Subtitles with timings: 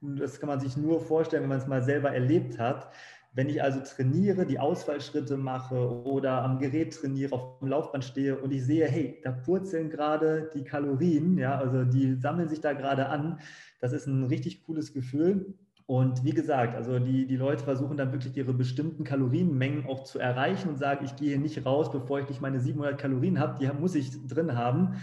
[0.00, 2.90] Das kann man sich nur vorstellen, wenn man es mal selber erlebt hat.
[3.32, 8.38] Wenn ich also trainiere, die Ausfallschritte mache oder am Gerät trainiere, auf dem Laufband stehe
[8.38, 12.72] und ich sehe, hey, da purzeln gerade die Kalorien, ja, also die sammeln sich da
[12.72, 13.38] gerade an.
[13.80, 15.54] Das ist ein richtig cooles Gefühl.
[15.86, 20.18] Und wie gesagt, also die, die Leute versuchen dann wirklich ihre bestimmten Kalorienmengen auch zu
[20.18, 23.70] erreichen und sagen, ich gehe nicht raus, bevor ich nicht meine 700 Kalorien habe, die
[23.72, 24.96] muss ich drin haben.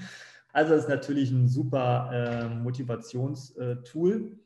[0.51, 4.39] Also das ist natürlich ein super äh, Motivationstool.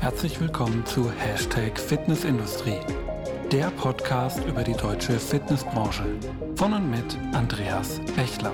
[0.00, 2.80] Herzlich willkommen zu Hashtag Fitnessindustrie
[3.52, 6.04] der Podcast über die deutsche Fitnessbranche.
[6.56, 8.52] Von und mit Andreas Bechler.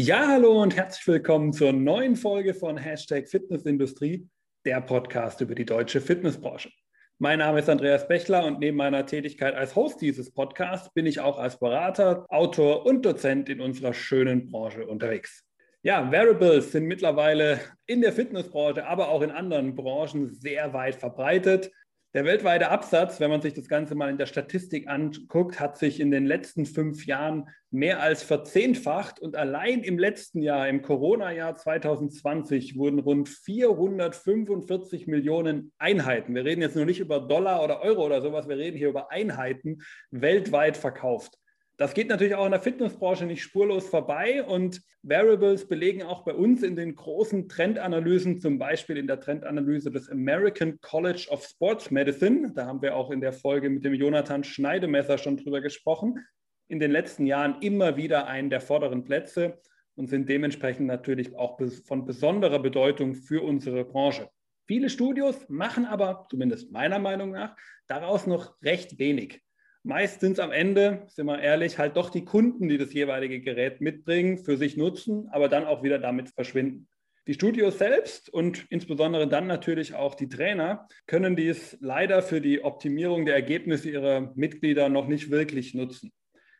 [0.00, 4.28] Ja, hallo und herzlich willkommen zur neuen Folge von Hashtag Fitnessindustrie,
[4.64, 6.70] der Podcast über die deutsche Fitnessbranche.
[7.18, 11.18] Mein Name ist Andreas Bechler und neben meiner Tätigkeit als Host dieses Podcasts bin ich
[11.18, 15.44] auch als Berater, Autor und Dozent in unserer schönen Branche unterwegs.
[15.82, 21.72] Ja, Variables sind mittlerweile in der Fitnessbranche, aber auch in anderen Branchen sehr weit verbreitet.
[22.14, 26.00] Der weltweite Absatz, wenn man sich das Ganze mal in der Statistik anguckt, hat sich
[26.00, 31.54] in den letzten fünf Jahren mehr als verzehnfacht und allein im letzten Jahr, im Corona-Jahr
[31.54, 38.06] 2020, wurden rund 445 Millionen Einheiten, wir reden jetzt nur nicht über Dollar oder Euro
[38.06, 41.38] oder sowas, wir reden hier über Einheiten, weltweit verkauft.
[41.78, 46.34] Das geht natürlich auch in der Fitnessbranche nicht spurlos vorbei und Variables belegen auch bei
[46.34, 51.92] uns in den großen Trendanalysen, zum Beispiel in der Trendanalyse des American College of Sports
[51.92, 52.52] Medicine.
[52.52, 56.18] Da haben wir auch in der Folge mit dem Jonathan Schneidemesser schon drüber gesprochen.
[56.66, 59.60] In den letzten Jahren immer wieder einen der vorderen Plätze
[59.94, 64.28] und sind dementsprechend natürlich auch von besonderer Bedeutung für unsere Branche.
[64.66, 67.56] Viele Studios machen aber, zumindest meiner Meinung nach,
[67.86, 69.42] daraus noch recht wenig.
[69.88, 73.40] Meist sind es am Ende, sind wir ehrlich, halt doch die Kunden, die das jeweilige
[73.40, 76.86] Gerät mitbringen, für sich nutzen, aber dann auch wieder damit verschwinden.
[77.26, 82.62] Die Studios selbst und insbesondere dann natürlich auch die Trainer können dies leider für die
[82.62, 86.12] Optimierung der Ergebnisse ihrer Mitglieder noch nicht wirklich nutzen.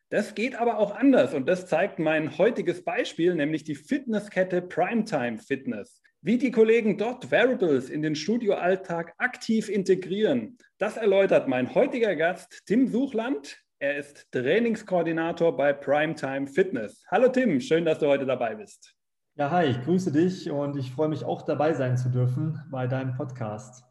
[0.08, 5.36] Das geht aber auch anders und das zeigt mein heutiges Beispiel, nämlich die Fitnesskette Primetime
[5.36, 6.00] Fitness.
[6.22, 12.62] Wie die Kollegen dort Variables in den Studioalltag aktiv integrieren, das erläutert mein heutiger Gast
[12.66, 13.58] Tim Suchland.
[13.80, 17.04] Er ist Trainingskoordinator bei Primetime Fitness.
[17.10, 18.94] Hallo Tim, schön, dass du heute dabei bist.
[19.34, 22.86] Ja, hi, ich grüße dich und ich freue mich auch dabei sein zu dürfen bei
[22.86, 23.84] deinem Podcast.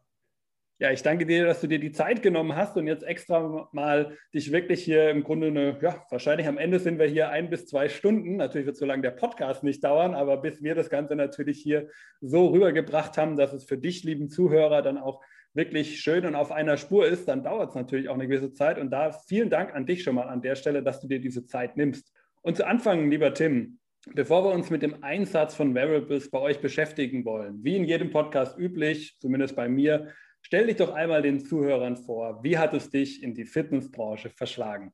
[0.80, 4.16] Ja, ich danke dir, dass du dir die Zeit genommen hast und jetzt extra mal
[4.34, 7.66] dich wirklich hier im Grunde eine, ja, wahrscheinlich am Ende sind wir hier ein bis
[7.66, 8.38] zwei Stunden.
[8.38, 11.90] Natürlich wird so lange der Podcast nicht dauern, aber bis wir das Ganze natürlich hier
[12.22, 15.22] so rübergebracht haben, dass es für dich, lieben Zuhörer, dann auch
[15.54, 18.78] wirklich schön und auf einer Spur ist, dann dauert es natürlich auch eine gewisse Zeit.
[18.78, 21.46] Und da vielen Dank an dich schon mal an der Stelle, dass du dir diese
[21.46, 22.14] Zeit nimmst.
[22.42, 23.80] Und zu Anfang, lieber Tim,
[24.14, 28.10] Bevor wir uns mit dem Einsatz von Variables bei euch beschäftigen wollen, wie in jedem
[28.10, 32.42] Podcast üblich, zumindest bei mir, Stell dich doch einmal den Zuhörern vor.
[32.42, 34.94] Wie hat es dich in die Fitnessbranche verschlagen?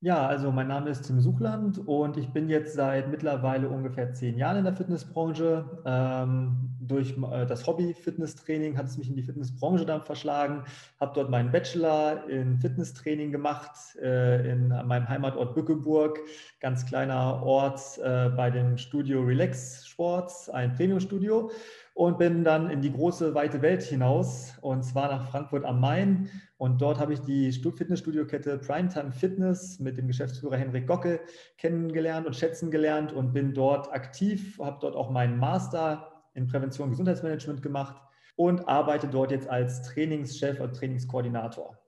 [0.00, 4.38] Ja, also mein Name ist Tim Suchland und ich bin jetzt seit mittlerweile ungefähr zehn
[4.38, 5.82] Jahren in der Fitnessbranche.
[5.84, 10.62] Ähm, durch äh, das Hobby Fitnesstraining hat es mich in die Fitnessbranche dann verschlagen.
[11.00, 16.20] Habe dort meinen Bachelor in Fitnesstraining gemacht äh, in meinem Heimatort Bückeburg,
[16.60, 21.50] ganz kleiner Ort äh, bei dem Studio Relax Sports, ein Premium-Studio
[21.94, 26.30] und bin dann in die große, weite Welt hinaus und zwar nach Frankfurt am Main.
[26.58, 31.20] Und dort habe ich die Fitnessstudio-Kette Primetime Fitness mit dem Geschäftsführer Henrik Gocke
[31.56, 36.86] kennengelernt und schätzen gelernt und bin dort aktiv, habe dort auch meinen Master in Prävention
[36.86, 38.02] und Gesundheitsmanagement gemacht
[38.34, 41.78] und arbeite dort jetzt als Trainingschef und Trainingskoordinator.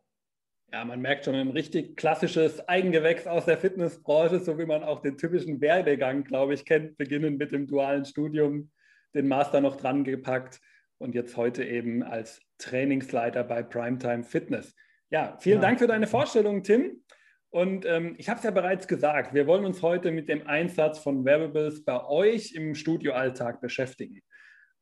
[0.72, 5.00] Ja, man merkt schon ein richtig klassisches Eigengewächs aus der Fitnessbranche, so wie man auch
[5.00, 8.70] den typischen Werdegang, glaube ich, kennt, beginnend mit dem dualen Studium
[9.14, 10.60] den Master noch dran gepackt
[11.00, 14.74] und jetzt heute eben als Trainingsleiter bei Primetime Fitness.
[15.10, 15.62] Ja, vielen ja.
[15.62, 17.02] Dank für deine Vorstellung, Tim.
[17.48, 21.00] Und ähm, ich habe es ja bereits gesagt, wir wollen uns heute mit dem Einsatz
[21.00, 24.20] von Wearables bei euch im Studioalltag beschäftigen.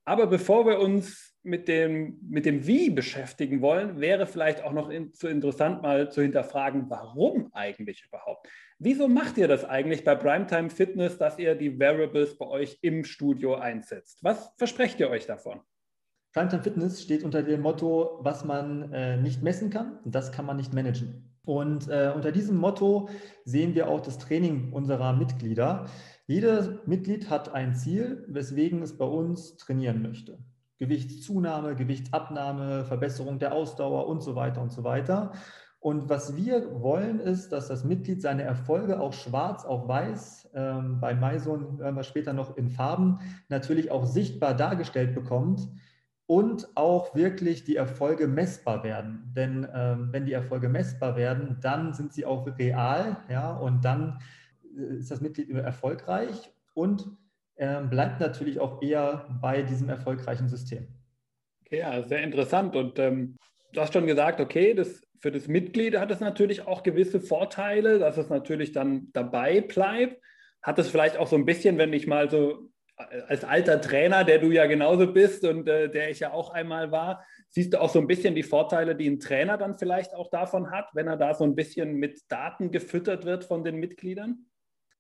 [0.05, 4.91] Aber bevor wir uns mit dem, mit dem Wie beschäftigen wollen, wäre vielleicht auch noch
[4.91, 8.49] in, zu interessant, mal zu hinterfragen, warum eigentlich überhaupt?
[8.79, 13.05] Wieso macht ihr das eigentlich bei Primetime Fitness, dass ihr die Variables bei euch im
[13.05, 14.19] Studio einsetzt?
[14.23, 15.61] Was versprecht ihr euch davon?
[16.39, 20.57] Primetime Fitness steht unter dem Motto, was man äh, nicht messen kann, das kann man
[20.57, 21.35] nicht managen.
[21.45, 23.09] Und äh, unter diesem Motto
[23.45, 25.87] sehen wir auch das Training unserer Mitglieder.
[26.29, 30.39] Jedes Mitglied hat ein Ziel, weswegen es bei uns trainieren möchte.
[30.79, 35.33] Gewichtszunahme, Gewichtsabnahme, Verbesserung der Ausdauer und so weiter und so weiter.
[35.81, 41.01] Und was wir wollen, ist, dass das Mitglied seine Erfolge auch schwarz auf weiß, ähm,
[41.01, 43.19] bei Maison hören wir später noch in Farben,
[43.49, 45.69] natürlich auch sichtbar dargestellt bekommt
[46.29, 49.33] und auch wirklich die Erfolge messbar werden.
[49.35, 54.21] Denn ähm, wenn die Erfolge messbar werden, dann sind sie auch real ja, und dann
[54.77, 57.09] äh, ist das Mitglied erfolgreich und
[57.57, 60.87] ähm, bleibt natürlich auch eher bei diesem erfolgreichen System.
[61.65, 62.77] Okay, ja, sehr interessant.
[62.77, 63.37] Und ähm,
[63.73, 67.99] du hast schon gesagt, okay, das für das Mitglied hat es natürlich auch gewisse Vorteile,
[67.99, 70.23] dass es natürlich dann dabei bleibt.
[70.63, 72.69] Hat es vielleicht auch so ein bisschen, wenn ich mal so
[73.29, 76.91] als alter Trainer, der du ja genauso bist und äh, der ich ja auch einmal
[76.91, 80.31] war, siehst du auch so ein bisschen die Vorteile, die ein Trainer dann vielleicht auch
[80.31, 84.47] davon hat, wenn er da so ein bisschen mit Daten gefüttert wird von den Mitgliedern?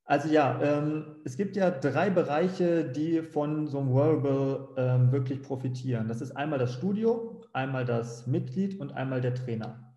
[0.05, 5.43] Also ja, ähm, es gibt ja drei Bereiche, die von so einem Wearable ähm, wirklich
[5.43, 6.09] profitieren.
[6.09, 9.88] Das ist einmal das Studio, einmal das Mitglied und einmal der Trainer.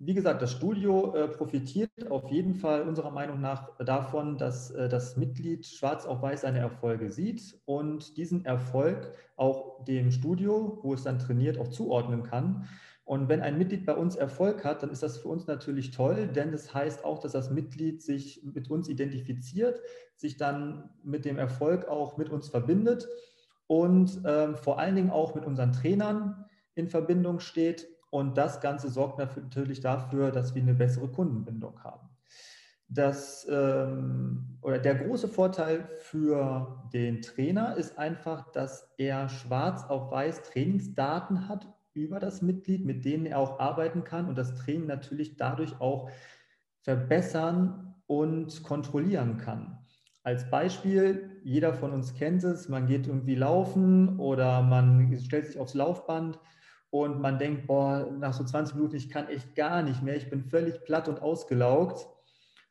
[0.00, 4.88] Wie gesagt, das Studio äh, profitiert auf jeden Fall unserer Meinung nach davon, dass äh,
[4.88, 10.94] das Mitglied schwarz auf weiß seine Erfolge sieht und diesen Erfolg auch dem Studio, wo
[10.94, 12.68] es dann trainiert, auch zuordnen kann.
[13.04, 16.28] Und wenn ein Mitglied bei uns Erfolg hat, dann ist das für uns natürlich toll,
[16.28, 19.80] denn das heißt auch, dass das Mitglied sich mit uns identifiziert,
[20.14, 23.08] sich dann mit dem Erfolg auch mit uns verbindet
[23.66, 26.44] und ähm, vor allen Dingen auch mit unseren Trainern
[26.76, 32.08] in Verbindung steht und das Ganze sorgt natürlich dafür, dass wir eine bessere Kundenbindung haben.
[32.88, 40.10] Das, ähm, oder der große Vorteil für den Trainer ist einfach, dass er schwarz auf
[40.10, 44.86] weiß Trainingsdaten hat über das Mitglied, mit denen er auch arbeiten kann und das Training
[44.86, 46.10] natürlich dadurch auch
[46.80, 49.78] verbessern und kontrollieren kann.
[50.22, 55.58] Als Beispiel, jeder von uns kennt es, man geht irgendwie laufen oder man stellt sich
[55.58, 56.38] aufs Laufband
[56.90, 60.30] und man denkt, boah, nach so 20 Minuten, ich kann echt gar nicht mehr, ich
[60.30, 62.08] bin völlig platt und ausgelaugt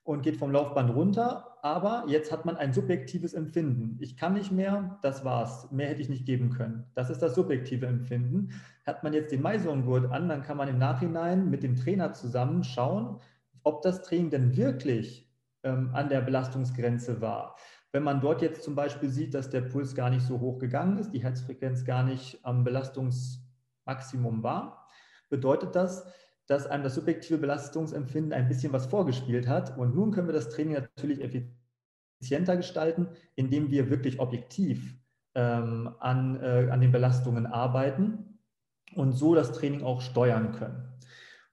[0.03, 3.97] und geht vom Laufband runter, aber jetzt hat man ein subjektives Empfinden.
[3.99, 6.85] Ich kann nicht mehr, das war's, mehr hätte ich nicht geben können.
[6.95, 8.49] Das ist das subjektive Empfinden.
[8.85, 12.63] Hat man jetzt den Maisongurt an, dann kann man im Nachhinein mit dem Trainer zusammen
[12.63, 13.19] schauen,
[13.63, 15.29] ob das Training denn wirklich
[15.63, 17.57] ähm, an der Belastungsgrenze war.
[17.91, 20.97] Wenn man dort jetzt zum Beispiel sieht, dass der Puls gar nicht so hoch gegangen
[20.97, 23.46] ist, die Herzfrequenz gar nicht am Belastungs
[23.87, 24.87] Maximum war,
[25.29, 26.05] bedeutet das,
[26.45, 29.77] dass einem das subjektive Belastungsempfinden ein bisschen was vorgespielt hat.
[29.77, 34.95] Und nun können wir das Training natürlich effizienter gestalten, indem wir wirklich objektiv
[35.35, 38.39] ähm, an, äh, an den Belastungen arbeiten
[38.95, 40.87] und so das Training auch steuern können.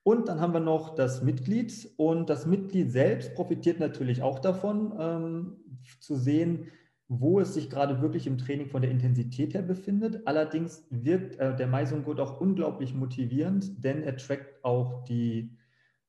[0.04, 4.94] Und dann haben wir noch das Mitglied und das Mitglied selbst profitiert natürlich auch davon,
[4.98, 5.56] ähm,
[5.98, 6.70] zu sehen,
[7.09, 10.27] wo es sich gerade wirklich im Training von der Intensität her befindet.
[10.27, 15.51] Allerdings wirkt äh, der Meisongurt auch unglaublich motivierend, denn er trackt auch die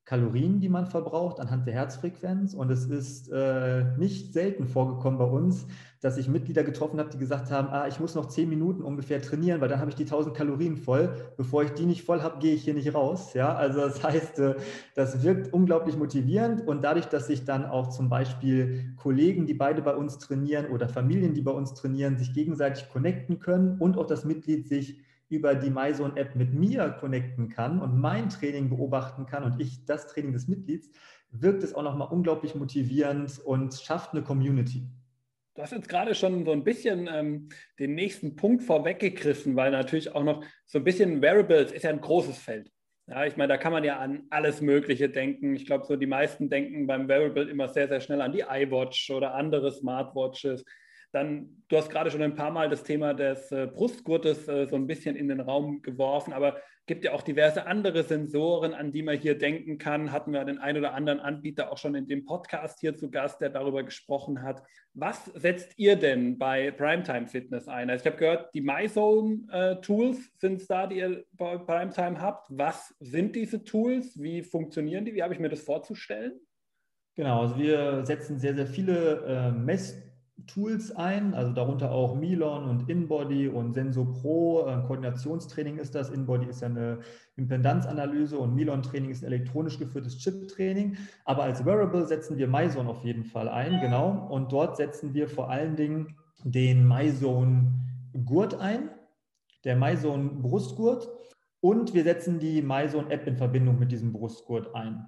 [0.06, 2.54] Kalorien, die man verbraucht, anhand der Herzfrequenz.
[2.54, 5.66] Und es ist äh, nicht selten vorgekommen bei uns,
[6.00, 9.20] dass ich Mitglieder getroffen habe, die gesagt haben, ah, ich muss noch zehn Minuten ungefähr
[9.20, 11.12] trainieren, weil dann habe ich die 1000 Kalorien voll.
[11.36, 13.34] Bevor ich die nicht voll habe, gehe ich hier nicht raus.
[13.34, 14.54] Ja, also das heißt, äh,
[14.94, 16.64] das wirkt unglaublich motivierend.
[16.64, 20.88] Und dadurch, dass sich dann auch zum Beispiel Kollegen, die beide bei uns trainieren oder
[20.88, 25.54] Familien, die bei uns trainieren, sich gegenseitig connecten können und auch das Mitglied sich über
[25.54, 30.32] die MyZone-App mit mir connecten kann und mein Training beobachten kann und ich das Training
[30.32, 30.90] des Mitglieds,
[31.30, 34.86] wirkt es auch nochmal unglaublich motivierend und schafft eine Community.
[35.54, 40.14] Du hast jetzt gerade schon so ein bisschen ähm, den nächsten Punkt vorweggegriffen, weil natürlich
[40.14, 42.70] auch noch so ein bisschen Wearables ist ja ein großes Feld.
[43.08, 45.54] Ja, ich meine, da kann man ja an alles Mögliche denken.
[45.54, 49.10] Ich glaube, so die meisten denken beim Wearable immer sehr, sehr schnell an die iWatch
[49.10, 50.64] oder andere Smartwatches.
[51.12, 54.76] Dann, du hast gerade schon ein paar Mal das Thema des äh, Brustgurtes äh, so
[54.76, 59.02] ein bisschen in den Raum geworfen, aber gibt ja auch diverse andere Sensoren, an die
[59.02, 60.12] man hier denken kann.
[60.12, 63.40] Hatten wir den einen oder anderen Anbieter auch schon in dem Podcast hier zu Gast,
[63.40, 64.62] der darüber gesprochen hat.
[64.94, 67.90] Was setzt ihr denn bei Primetime Fitness ein?
[67.90, 72.46] Also ich habe gehört, die MyZone-Tools äh, sind es da, die ihr bei Primetime habt.
[72.50, 74.20] Was sind diese Tools?
[74.20, 75.14] Wie funktionieren die?
[75.14, 76.40] Wie habe ich mir das vorzustellen?
[77.16, 80.02] Genau, also wir setzen sehr, sehr viele äh, Mess
[80.46, 84.64] Tools ein, also darunter auch Milon und InBody und Senso Pro.
[84.64, 86.10] Ein Koordinationstraining ist das.
[86.10, 86.98] InBody ist ja eine
[87.36, 90.98] Impedanzanalyse und Milon-Training ist ein elektronisch geführtes Chip-Training.
[91.24, 94.28] Aber als Wearable setzen wir MyZone auf jeden Fall ein, genau.
[94.30, 96.14] Und dort setzen wir vor allen Dingen
[96.44, 98.90] den MyZone-Gurt ein,
[99.64, 101.08] der MyZone-Brustgurt.
[101.60, 105.06] Und wir setzen die MyZone-App in Verbindung mit diesem Brustgurt ein.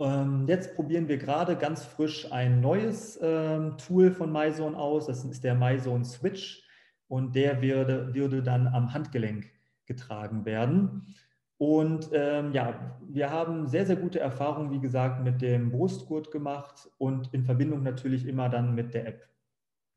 [0.00, 5.06] Ähm, jetzt probieren wir gerade ganz frisch ein neues ähm, Tool von MyZone aus.
[5.06, 6.62] Das ist der MyZone Switch
[7.08, 9.50] und der würde, würde dann am Handgelenk
[9.86, 11.14] getragen werden.
[11.58, 16.90] Und ähm, ja, wir haben sehr, sehr gute Erfahrungen, wie gesagt, mit dem Brustgurt gemacht
[16.98, 19.28] und in Verbindung natürlich immer dann mit der App.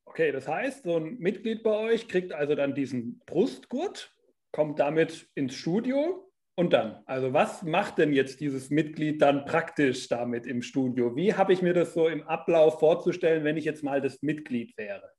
[0.05, 4.13] Okay, das heißt, so ein Mitglied bei euch kriegt also dann diesen Brustgurt,
[4.51, 7.03] kommt damit ins Studio und dann.
[7.05, 11.15] Also was macht denn jetzt dieses Mitglied dann praktisch damit im Studio?
[11.15, 14.77] Wie habe ich mir das so im Ablauf vorzustellen, wenn ich jetzt mal das Mitglied
[14.77, 15.11] wäre?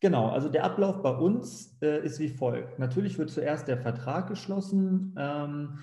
[0.00, 2.78] Genau, also der Ablauf bei uns äh, ist wie folgt.
[2.78, 5.78] Natürlich wird zuerst der Vertrag geschlossen ähm,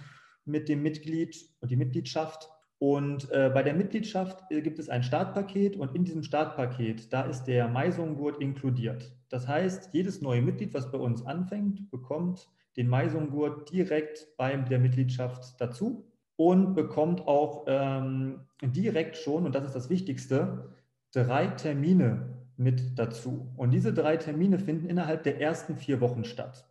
[0.46, 2.50] mit dem Mitglied und die Mitgliedschaft.
[2.78, 7.24] Und äh, bei der Mitgliedschaft äh, gibt es ein Startpaket und in diesem Startpaket, da
[7.24, 9.16] ist der Meisung-Gurt inkludiert.
[9.30, 14.80] Das heißt, jedes neue Mitglied, was bei uns anfängt, bekommt den Meisung-Gurt direkt bei der
[14.80, 20.70] Mitgliedschaft dazu und bekommt auch ähm, direkt schon, und das ist das Wichtigste,
[21.14, 23.52] drei Termine mit dazu.
[23.58, 26.68] Und diese drei Termine finden innerhalb der ersten vier Wochen statt.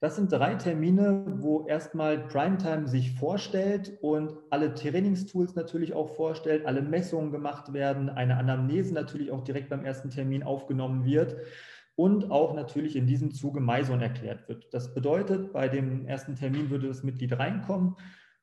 [0.00, 6.66] Das sind drei Termine, wo erstmal Primetime sich vorstellt und alle Trainingstools natürlich auch vorstellt,
[6.66, 11.36] alle Messungen gemacht werden, eine Anamnese natürlich auch direkt beim ersten Termin aufgenommen wird
[11.98, 14.72] und auch natürlich in diesem Zuge Maison erklärt wird.
[14.72, 17.96] Das bedeutet, bei dem ersten Termin würde das Mitglied reinkommen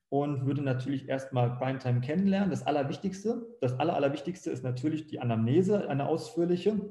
[0.09, 2.50] und würde natürlich erstmal Primetime kennenlernen.
[2.50, 6.81] Das Allerwichtigste, das Aller, Allerwichtigste ist natürlich die Anamnese, eine ausführliche,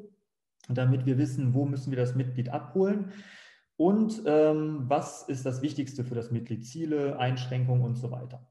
[0.71, 3.13] damit wir wissen, wo müssen wir das Mitglied abholen
[3.77, 8.49] und ähm, was ist das Wichtigste für das Mitglied, Ziele, Einschränkungen und so weiter.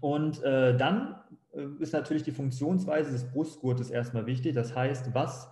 [0.00, 1.16] Und äh, dann
[1.52, 4.54] äh, ist natürlich die Funktionsweise des Brustgurtes erstmal wichtig.
[4.54, 5.50] Das heißt, was,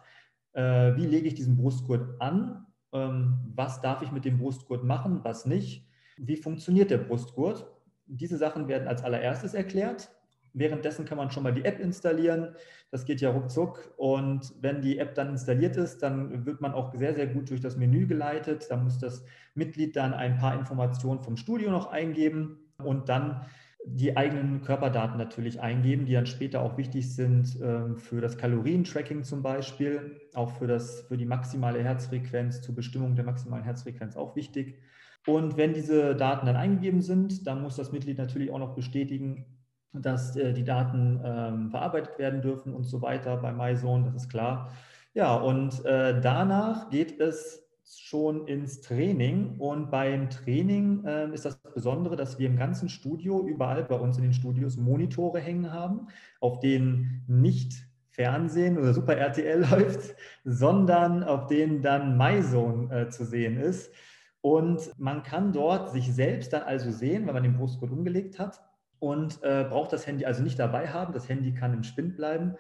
[0.56, 2.66] äh, wie lege ich diesen Brustgurt an?
[2.92, 5.86] Ähm, was darf ich mit dem Brustgurt machen, was nicht?
[6.16, 7.66] Wie funktioniert der Brustgurt?
[8.06, 10.10] Diese Sachen werden als allererstes erklärt.
[10.54, 12.54] Währenddessen kann man schon mal die App installieren.
[12.90, 13.92] Das geht ja ruckzuck.
[13.98, 17.60] Und wenn die App dann installiert ist, dann wird man auch sehr, sehr gut durch
[17.60, 18.66] das Menü geleitet.
[18.70, 19.22] Da muss das
[19.54, 23.44] Mitglied dann ein paar Informationen vom Studio noch eingeben und dann
[23.88, 29.22] die eigenen Körperdaten natürlich eingeben, die dann später auch wichtig sind ähm, für das Kalorientracking
[29.22, 34.34] zum Beispiel, auch für, das, für die maximale Herzfrequenz, zur Bestimmung der maximalen Herzfrequenz auch
[34.34, 34.80] wichtig.
[35.24, 39.46] Und wenn diese Daten dann eingegeben sind, dann muss das Mitglied natürlich auch noch bestätigen,
[39.92, 44.28] dass äh, die Daten ähm, verarbeitet werden dürfen und so weiter bei MyZone, das ist
[44.28, 44.72] klar.
[45.14, 51.56] Ja, und äh, danach geht es schon ins Training und beim Training äh, ist das
[51.56, 56.08] Besondere, dass wir im ganzen Studio, überall bei uns in den Studios Monitore hängen haben,
[56.40, 57.74] auf denen nicht
[58.10, 63.92] Fernsehen oder Super RTL läuft, sondern auf denen dann MyZone äh, zu sehen ist.
[64.40, 68.60] Und man kann dort sich selbst dann also sehen, wenn man den Brustgurt umgelegt hat
[68.98, 71.12] und äh, braucht das Handy also nicht dabei haben.
[71.12, 72.54] Das Handy kann im Spind bleiben.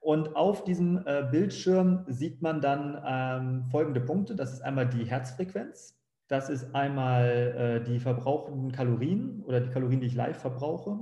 [0.00, 4.36] Und auf diesem äh, Bildschirm sieht man dann ähm, folgende Punkte.
[4.36, 5.98] Das ist einmal die Herzfrequenz.
[6.28, 10.98] Das ist einmal äh, die verbrauchten Kalorien oder die Kalorien, die ich live verbrauche.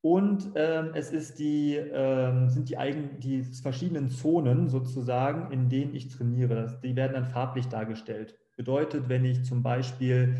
[0.00, 5.94] Und ähm, es ist die, ähm, sind die, eigen, die verschiedenen Zonen sozusagen, in denen
[5.94, 6.78] ich trainiere.
[6.82, 8.38] Die werden dann farblich dargestellt.
[8.56, 10.36] Bedeutet, wenn ich zum Beispiel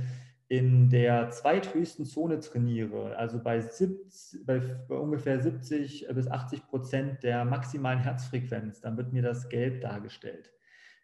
[0.48, 7.44] in der zweithöchsten Zone trainiere, also bei, 70, bei, ungefähr 70 bis 80 Prozent der
[7.44, 10.52] maximalen Herzfrequenz, dann wird mir das gelb dargestellt.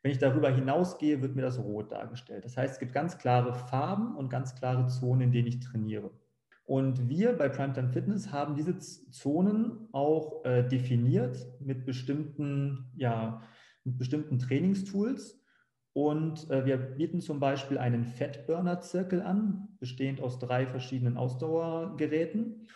[0.02, 2.44] Wenn ich darüber hinausgehe, wird mir das rot dargestellt.
[2.44, 6.10] Das heißt, es gibt ganz klare Farben und ganz klare Zonen, in denen ich trainiere.
[6.64, 13.42] Und wir bei Primetime Fitness haben diese Zonen auch äh, definiert mit bestimmten, ja,
[13.84, 15.41] mit bestimmten Trainingstools.
[15.94, 22.66] Und äh, wir bieten zum Beispiel einen Fettburner-Zirkel an, bestehend aus drei verschiedenen Ausdauergeräten.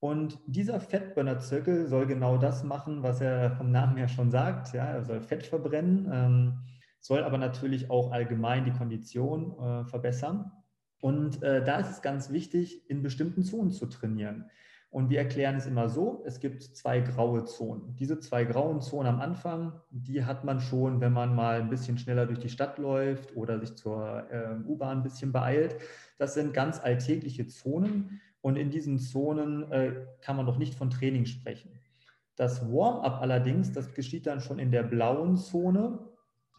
[0.00, 4.74] Und dieser Fettburner-Zirkel soll genau das machen, was er vom Namen her schon sagt.
[4.74, 6.58] Ja, er soll Fett verbrennen, ähm,
[7.00, 10.50] soll aber natürlich auch allgemein die Kondition äh, verbessern.
[11.00, 14.50] Und äh, da ist es ganz wichtig, in bestimmten Zonen zu trainieren.
[14.94, 17.96] Und wir erklären es immer so, es gibt zwei graue Zonen.
[17.96, 21.98] Diese zwei grauen Zonen am Anfang, die hat man schon, wenn man mal ein bisschen
[21.98, 25.74] schneller durch die Stadt läuft oder sich zur äh, U-Bahn ein bisschen beeilt.
[26.16, 30.90] Das sind ganz alltägliche Zonen und in diesen Zonen äh, kann man noch nicht von
[30.90, 31.72] Training sprechen.
[32.36, 35.98] Das Warm-up allerdings, das geschieht dann schon in der blauen Zone.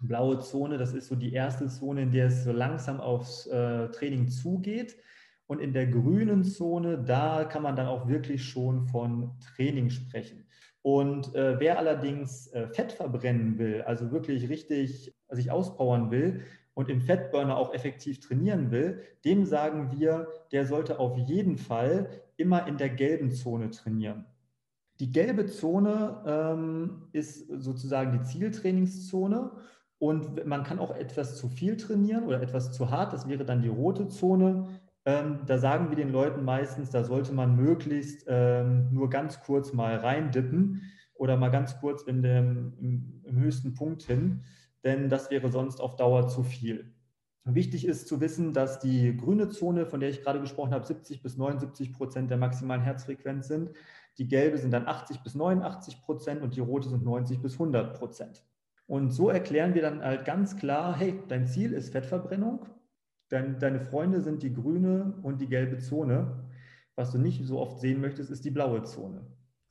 [0.02, 3.88] Blaue Zone, das ist so die erste Zone, in der es so langsam aufs äh,
[3.92, 4.98] Training zugeht.
[5.48, 10.46] Und in der grünen Zone, da kann man dann auch wirklich schon von Training sprechen.
[10.82, 16.42] Und äh, wer allerdings äh, Fett verbrennen will, also wirklich richtig sich auspowern will
[16.76, 22.10] und im Fettburner auch effektiv trainieren will, dem sagen wir, der sollte auf jeden Fall
[22.38, 24.26] immer in der gelben Zone trainieren.
[25.00, 29.52] Die gelbe Zone ähm, ist sozusagen die Zieltrainingszone
[29.98, 33.12] und man kann auch etwas zu viel trainieren oder etwas zu hart.
[33.12, 34.68] Das wäre dann die rote Zone.
[35.06, 39.72] Ähm, da sagen wir den Leuten meistens, da sollte man möglichst ähm, nur ganz kurz
[39.72, 40.82] mal reindippen
[41.14, 44.42] oder mal ganz kurz in dem, im, im höchsten Punkt hin,
[44.84, 46.96] denn das wäre sonst auf Dauer zu viel.
[47.48, 51.22] Wichtig ist zu wissen, dass die grüne Zone, von der ich gerade gesprochen habe, 70
[51.22, 53.70] bis 79 Prozent der maximalen Herzfrequenz sind.
[54.18, 58.00] Die gelbe sind dann 80 bis 89 Prozent und die rote sind 90 bis 100
[58.00, 58.44] Prozent.
[58.88, 62.66] Und so erklären wir dann halt ganz klar, hey, dein Ziel ist Fettverbrennung,
[63.30, 66.44] dein, deine Freunde sind die grüne und die gelbe Zone.
[66.96, 69.22] Was du nicht so oft sehen möchtest, ist die blaue Zone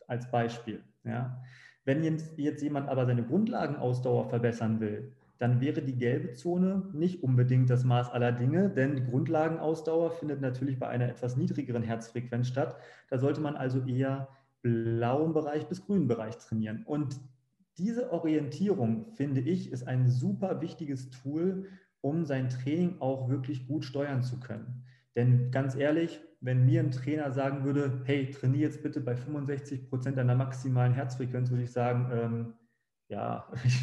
[0.07, 0.83] als Beispiel.
[1.05, 1.43] Ja.
[1.85, 7.23] Wenn jetzt, jetzt jemand aber seine Grundlagenausdauer verbessern will, dann wäre die gelbe Zone nicht
[7.23, 12.49] unbedingt das Maß aller Dinge, denn die Grundlagenausdauer findet natürlich bei einer etwas niedrigeren Herzfrequenz
[12.49, 12.77] statt.
[13.11, 14.29] Da sollte man also eher
[14.63, 16.85] blauen Bereich bis grünen Bereich trainieren.
[16.87, 17.21] Und
[17.77, 21.67] diese Orientierung, finde ich, ist ein super wichtiges Tool,
[22.05, 24.85] um sein Training auch wirklich gut steuern zu können.
[25.17, 29.89] Denn ganz ehrlich, wenn mir ein Trainer sagen würde, hey, trainiere jetzt bitte bei 65
[29.89, 32.55] Prozent deiner maximalen Herzfrequenz, würde ich sagen, ähm,
[33.09, 33.81] ja, ich,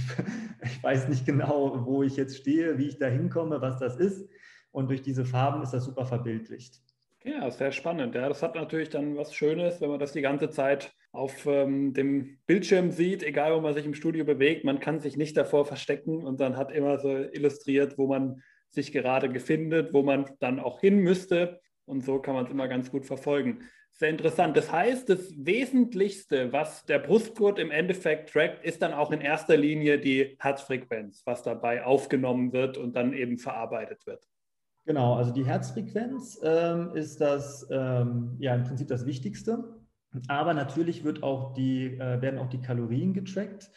[0.62, 4.30] ich, weiß nicht genau, wo ich jetzt stehe, wie ich da hinkomme, was das ist.
[4.72, 6.80] Und durch diese Farben ist das super verbildlicht.
[7.24, 8.16] Ja, sehr spannend.
[8.16, 11.94] Ja, das hat natürlich dann was Schönes, wenn man das die ganze Zeit auf ähm,
[11.94, 14.64] dem Bildschirm sieht, egal wo man sich im Studio bewegt.
[14.64, 18.92] Man kann sich nicht davor verstecken und dann hat immer so illustriert, wo man sich
[18.92, 21.60] gerade befindet, wo man dann auch hin müsste.
[21.86, 23.70] Und so kann man es immer ganz gut verfolgen.
[23.92, 24.58] Sehr interessant.
[24.58, 29.58] Das heißt, das Wesentlichste, was der Brustgurt im Endeffekt trackt, ist dann auch in erster
[29.58, 34.31] Linie die Herzfrequenz, was dabei aufgenommen wird und dann eben verarbeitet wird.
[34.86, 39.82] Genau, also die Herzfrequenz ähm, ist das ähm, ja im Prinzip das Wichtigste.
[40.28, 43.70] Aber natürlich wird auch die, äh, werden auch die Kalorien getrackt.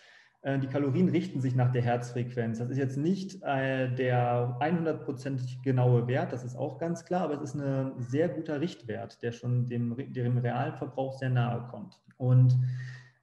[0.43, 2.59] Äh, die Kalorien richten sich nach der Herzfrequenz.
[2.59, 7.35] Das ist jetzt nicht äh, der 100% genaue Wert, das ist auch ganz klar, aber
[7.35, 12.01] es ist ein sehr guter Richtwert, der schon dem, dem realen Verbrauch sehr nahe kommt.
[12.17, 12.57] Und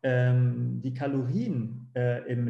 [0.04, 2.48] ähm, die Kalorien äh, im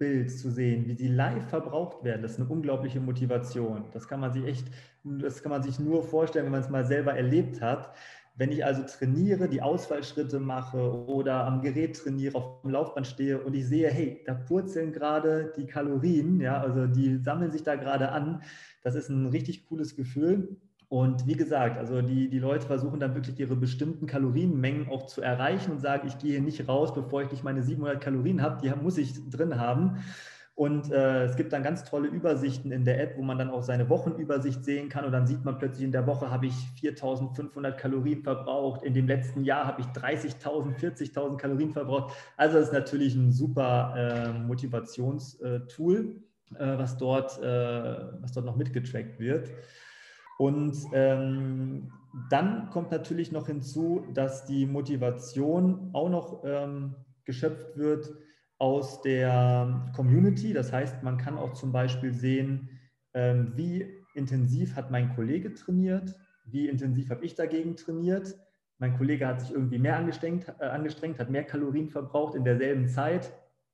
[0.00, 3.84] Live-Bild zu sehen, wie sie live verbraucht werden, das ist eine unglaubliche Motivation.
[3.92, 4.66] Das kann man sich echt,
[5.04, 7.94] das kann man sich nur vorstellen, wenn man es mal selber erlebt hat.
[8.36, 13.42] Wenn ich also trainiere, die Ausfallschritte mache oder am Gerät trainiere, auf dem Laufband stehe
[13.42, 17.76] und ich sehe, hey, da purzeln gerade die Kalorien, ja, also die sammeln sich da
[17.76, 18.42] gerade an,
[18.82, 20.56] das ist ein richtig cooles Gefühl.
[20.90, 25.22] Und wie gesagt, also die, die Leute versuchen dann wirklich ihre bestimmten Kalorienmengen auch zu
[25.22, 28.74] erreichen und sagen, ich gehe nicht raus, bevor ich nicht meine 700 Kalorien habe, die
[28.74, 29.98] muss ich drin haben.
[30.56, 33.62] Und äh, es gibt dann ganz tolle Übersichten in der App, wo man dann auch
[33.62, 35.04] seine Wochenübersicht sehen kann.
[35.04, 38.82] Und dann sieht man plötzlich, in der Woche habe ich 4.500 Kalorien verbraucht.
[38.82, 42.16] In dem letzten Jahr habe ich 30.000, 40.000 Kalorien verbraucht.
[42.36, 46.16] Also das ist natürlich ein super äh, Motivationstool,
[46.58, 49.52] äh, was, dort, äh, was dort noch mitgetrackt wird.
[50.40, 51.92] Und ähm,
[52.30, 56.94] dann kommt natürlich noch hinzu, dass die Motivation auch noch ähm,
[57.26, 58.10] geschöpft wird
[58.56, 60.54] aus der Community.
[60.54, 62.70] Das heißt, man kann auch zum Beispiel sehen,
[63.12, 68.34] ähm, wie intensiv hat mein Kollege trainiert, wie intensiv habe ich dagegen trainiert.
[68.78, 72.88] Mein Kollege hat sich irgendwie mehr angestrengt, äh, angestrengt, hat mehr Kalorien verbraucht in derselben
[72.88, 73.30] Zeit.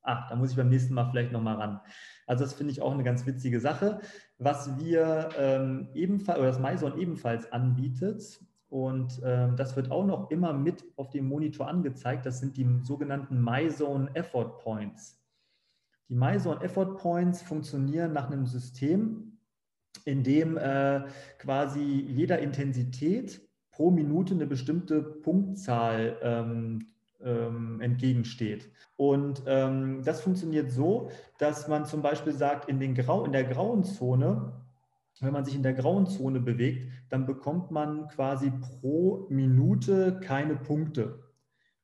[0.07, 1.81] Ach, da muss ich beim nächsten Mal vielleicht nochmal ran.
[2.27, 4.01] Also das finde ich auch eine ganz witzige Sache.
[4.39, 10.31] Was wir ähm, ebenfalls, oder das MyZone ebenfalls anbietet, und ähm, das wird auch noch
[10.31, 12.27] immer mit auf dem Monitor angezeigt.
[12.27, 15.23] Das sind die sogenannten MyZone Effort Points.
[16.09, 19.39] Die MyZone Effort Points funktionieren nach einem System,
[20.05, 21.05] in dem äh,
[21.39, 23.41] quasi jeder Intensität
[23.71, 26.96] pro Minute eine bestimmte Punktzahl ähm,
[27.27, 28.71] ähm, entgegensteht.
[28.97, 33.45] Und ähm, das funktioniert so, dass man zum Beispiel sagt, in, den Grau, in der
[33.45, 34.55] grauen Zone
[35.21, 40.57] wenn man sich in der grauen Zone bewegt, dann bekommt man quasi pro Minute keine
[40.57, 41.21] Punkte,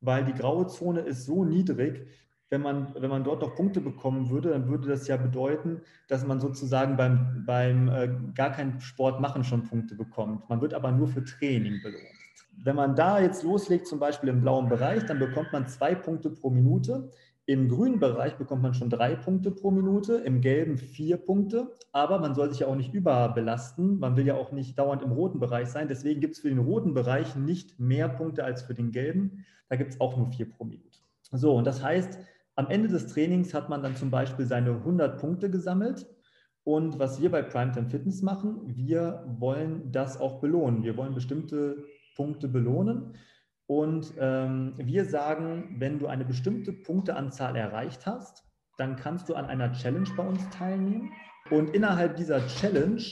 [0.01, 2.07] weil die graue Zone ist so niedrig,
[2.51, 6.27] wenn man, wenn man dort noch Punkte bekommen würde, dann würde das ja bedeuten, dass
[6.27, 10.47] man sozusagen beim, beim äh, gar keinen Sport machen schon Punkte bekommt.
[10.51, 12.22] Man wird aber nur für Training belohnt.
[12.57, 16.31] Wenn man da jetzt loslegt, zum Beispiel im blauen Bereich, dann bekommt man zwei Punkte
[16.31, 17.11] pro Minute.
[17.45, 22.21] Im grünen Bereich bekommt man schon drei Punkte pro Minute, im gelben vier Punkte, aber
[22.21, 23.99] man soll sich ja auch nicht überbelasten.
[23.99, 25.89] Man will ja auch nicht dauernd im roten Bereich sein.
[25.89, 29.45] Deswegen gibt es für den roten Bereich nicht mehr Punkte als für den gelben.
[29.69, 31.01] Da gibt es auch nur vier pro Minute.
[31.33, 32.19] So, und das heißt,
[32.55, 36.07] am Ende des Trainings hat man dann zum Beispiel seine 100 Punkte gesammelt.
[36.65, 40.85] Und was wir bei Primetime Fitness machen, wir wollen das auch belohnen.
[40.85, 43.17] Wir wollen bestimmte Punkte belohnen.
[43.67, 48.45] Und ähm, wir sagen, wenn du eine bestimmte Punkteanzahl erreicht hast,
[48.77, 51.13] dann kannst du an einer Challenge bei uns teilnehmen.
[51.51, 53.03] Und innerhalb dieser Challenge,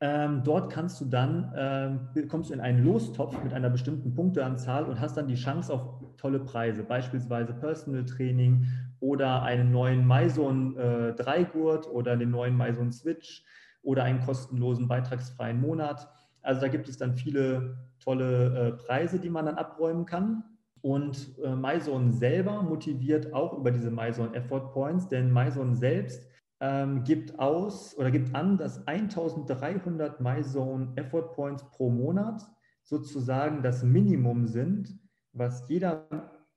[0.00, 4.84] ähm, dort kannst du dann, ähm, kommst du in einen Lostopf mit einer bestimmten Punkteanzahl
[4.84, 8.66] und hast dann die Chance auf tolle Preise, beispielsweise Personal Training
[9.00, 13.44] oder einen neuen Myzone äh, 3 Gurt oder den neuen Myzone Switch
[13.82, 16.08] oder einen kostenlosen beitragsfreien Monat.
[16.42, 20.44] Also da gibt es dann viele tolle äh, Preise, die man dann abräumen kann.
[20.80, 26.28] Und äh, selber motiviert auch über diese MyZone Effort Points, denn MyZone selbst
[26.60, 32.46] ähm, gibt aus oder gibt an, dass 1300 MyZone Effort Points pro Monat
[32.84, 34.98] sozusagen das Minimum sind,
[35.32, 36.06] was jeder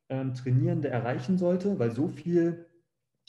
[0.10, 2.68] ähm, Trainierende erreichen sollte, weil so viel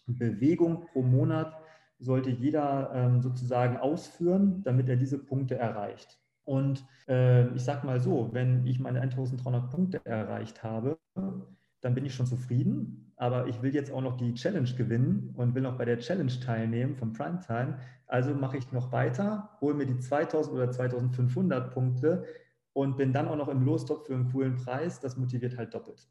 [0.07, 1.57] Bewegung pro Monat
[1.99, 6.22] sollte jeder ähm, sozusagen ausführen, damit er diese Punkte erreicht.
[6.45, 10.99] Und äh, ich sage mal so, wenn ich meine 1300 Punkte erreicht habe,
[11.81, 13.13] dann bin ich schon zufrieden.
[13.17, 16.33] Aber ich will jetzt auch noch die Challenge gewinnen und will noch bei der Challenge
[16.41, 17.79] teilnehmen vom Primetime.
[18.07, 22.25] Also mache ich noch weiter, hole mir die 2000 oder 2500 Punkte
[22.73, 25.01] und bin dann auch noch im Lostopf für einen coolen Preis.
[25.01, 26.09] Das motiviert halt doppelt.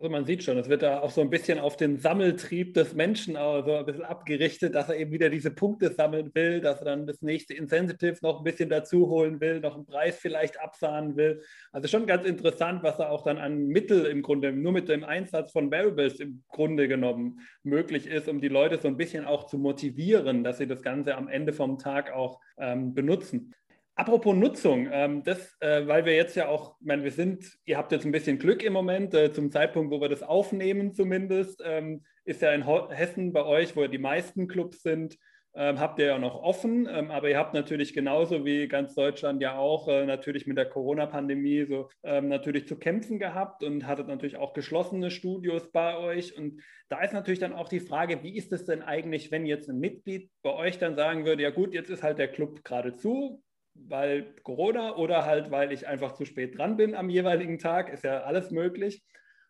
[0.00, 2.94] Also man sieht schon, es wird da auch so ein bisschen auf den Sammeltrieb des
[2.94, 6.84] Menschen so ein bisschen abgerichtet, dass er eben wieder diese Punkte sammeln will, dass er
[6.84, 11.16] dann das nächste Insensitive noch ein bisschen dazu holen will, noch einen Preis vielleicht absahnen
[11.16, 11.42] will.
[11.72, 15.02] Also schon ganz interessant, was da auch dann an Mittel im Grunde, nur mit dem
[15.02, 19.46] Einsatz von Variables im Grunde genommen möglich ist, um die Leute so ein bisschen auch
[19.46, 23.52] zu motivieren, dass sie das Ganze am Ende vom Tag auch ähm, benutzen.
[23.98, 27.76] Apropos Nutzung, ähm, das, äh, weil wir jetzt ja auch, ich meine, wir sind, ihr
[27.76, 31.60] habt jetzt ein bisschen Glück im Moment, äh, zum Zeitpunkt, wo wir das aufnehmen zumindest,
[31.66, 35.18] ähm, ist ja in Ho Hessen bei euch, wo die meisten Clubs sind,
[35.56, 39.42] ähm, habt ihr ja noch offen, ähm, aber ihr habt natürlich genauso wie ganz Deutschland
[39.42, 44.06] ja auch äh, natürlich mit der Corona-Pandemie so ähm, natürlich zu kämpfen gehabt und hattet
[44.06, 46.38] natürlich auch geschlossene Studios bei euch.
[46.38, 49.68] Und da ist natürlich dann auch die Frage, wie ist es denn eigentlich, wenn jetzt
[49.68, 52.92] ein Mitglied bei euch dann sagen würde, ja gut, jetzt ist halt der Club gerade
[52.92, 53.42] zu,
[53.86, 58.04] weil Corona oder halt, weil ich einfach zu spät dran bin am jeweiligen Tag, ist
[58.04, 59.02] ja alles möglich.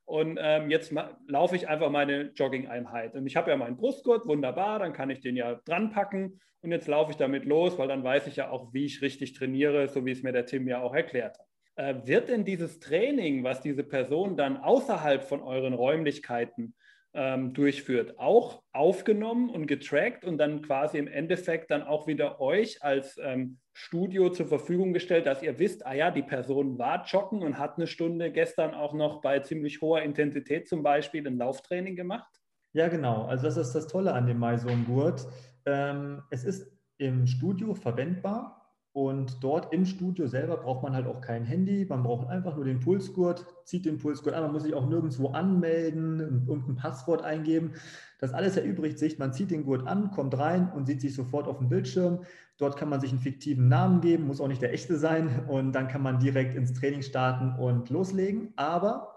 [0.05, 0.93] Und ähm, jetzt
[1.27, 3.15] laufe ich einfach meine Jogging-Einheit.
[3.15, 6.73] Und ich habe ja meinen Brustgurt, wunderbar, dann kann ich den ja dran packen und
[6.73, 9.89] jetzt laufe ich damit los, weil dann weiß ich ja auch, wie ich richtig trainiere,
[9.89, 11.47] so wie es mir der Tim ja auch erklärt hat.
[11.77, 16.75] Äh, wird denn dieses Training, was diese Person dann außerhalb von euren Räumlichkeiten
[17.15, 22.83] ähm, durchführt, auch aufgenommen und getrackt und dann quasi im Endeffekt dann auch wieder euch
[22.83, 27.45] als ähm, Studio zur Verfügung gestellt, dass ihr wisst, ah ja, die Person war joggen
[27.45, 31.95] und hat eine Stunde gestern auch noch bei ziemlich hoher Intensität zum Beispiel ein Lauftraining
[31.95, 32.29] gemacht?
[32.73, 33.27] Ja, genau.
[33.27, 35.29] Also das ist das Tolle an dem MyZone-Gurt.
[35.65, 38.58] Ähm, es ist im Studio verwendbar
[38.93, 42.65] und dort im Studio selber braucht man halt auch kein Handy, man braucht einfach nur
[42.65, 47.73] den Pulsgurt, zieht den Pulsgurt an, man muss sich auch nirgendwo anmelden, irgendein Passwort eingeben.
[48.19, 51.47] Das alles erübrigt sich, man zieht den Gurt an, kommt rein und sieht sich sofort
[51.47, 52.25] auf dem Bildschirm.
[52.57, 55.73] Dort kann man sich einen fiktiven Namen geben, muss auch nicht der echte sein und
[55.73, 58.53] dann kann man direkt ins Training starten und loslegen.
[58.57, 59.15] Aber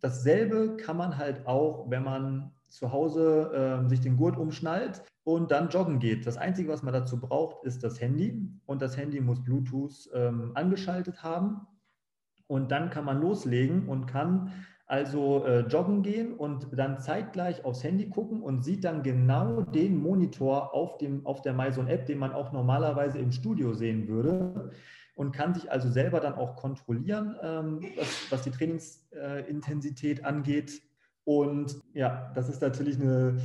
[0.00, 5.50] dasselbe kann man halt auch, wenn man zu Hause äh, sich den Gurt umschnallt und
[5.50, 6.26] dann joggen geht.
[6.26, 10.52] Das Einzige, was man dazu braucht, ist das Handy und das Handy muss Bluetooth ähm,
[10.54, 11.66] angeschaltet haben
[12.46, 14.52] und dann kann man loslegen und kann
[14.86, 20.02] also äh, joggen gehen und dann zeitgleich aufs Handy gucken und sieht dann genau den
[20.02, 24.72] Monitor auf, dem, auf der MyZone-App, den man auch normalerweise im Studio sehen würde
[25.14, 30.82] und kann sich also selber dann auch kontrollieren, ähm, was, was, die Trainingsintensität äh, angeht.
[31.24, 33.40] Und ja, das ist natürlich eine,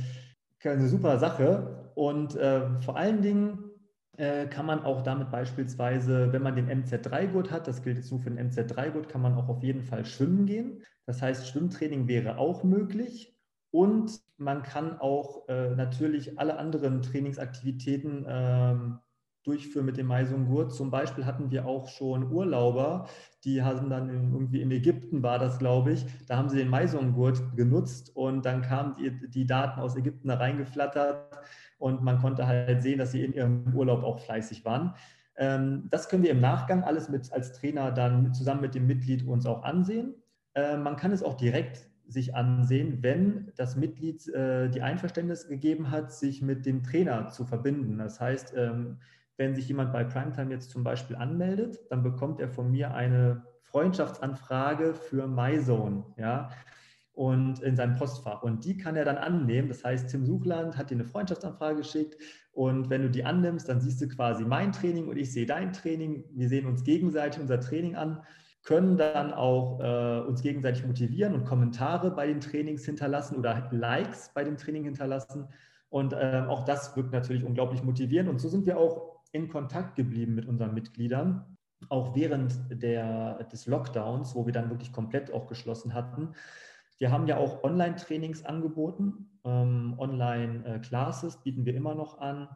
[0.64, 1.92] eine super Sache.
[1.94, 3.70] Und äh, vor allen Dingen
[4.16, 8.20] äh, kann man auch damit beispielsweise, wenn man den MZ3-Gurt hat, das gilt jetzt nur
[8.20, 10.82] für den MZ3-Gurt, kann man auch auf jeden Fall schwimmen gehen.
[11.06, 13.36] Das heißt, Schwimmtraining wäre auch möglich.
[13.70, 18.98] Und man kann auch äh, natürlich alle anderen Trainingsaktivitäten ähm,
[19.46, 20.72] durchführen mit dem Maisungurt.
[20.72, 23.06] Zum Beispiel hatten wir auch schon Urlauber,
[23.44, 26.68] die haben dann in, irgendwie in Ägypten war das, glaube ich, da haben sie den
[26.68, 31.38] Maisungurt genutzt und dann kamen die, die Daten aus Ägypten da reingeflattert
[31.78, 34.94] und man konnte halt sehen, dass sie in ihrem Urlaub auch fleißig waren.
[35.36, 39.26] Ähm, das können wir im Nachgang alles mit als Trainer dann zusammen mit dem Mitglied
[39.26, 40.14] uns auch ansehen.
[40.54, 45.90] Äh, man kann es auch direkt sich ansehen, wenn das Mitglied äh, die Einverständnis gegeben
[45.90, 47.98] hat, sich mit dem Trainer zu verbinden.
[47.98, 48.98] Das heißt, ähm,
[49.36, 53.44] wenn sich jemand bei Primetime jetzt zum Beispiel anmeldet, dann bekommt er von mir eine
[53.62, 56.50] Freundschaftsanfrage für MyZone, ja,
[57.12, 58.42] und in seinem Postfach.
[58.42, 59.68] Und die kann er dann annehmen.
[59.68, 62.16] Das heißt, Tim Suchland hat dir eine Freundschaftsanfrage geschickt
[62.52, 65.72] und wenn du die annimmst, dann siehst du quasi mein Training und ich sehe dein
[65.72, 66.24] Training.
[66.34, 68.22] Wir sehen uns gegenseitig unser Training an
[68.66, 74.32] können dann auch äh, uns gegenseitig motivieren und Kommentare bei den Trainings hinterlassen oder Likes
[74.34, 75.46] bei dem Training hinterlassen.
[75.88, 78.28] Und äh, auch das wirkt natürlich unglaublich motivierend.
[78.28, 81.56] Und so sind wir auch in Kontakt geblieben mit unseren Mitgliedern,
[81.88, 86.32] auch während der, des Lockdowns, wo wir dann wirklich komplett auch geschlossen hatten.
[86.98, 92.48] Wir haben ja auch Online-Trainings angeboten, ähm, Online-Classes bieten wir immer noch an.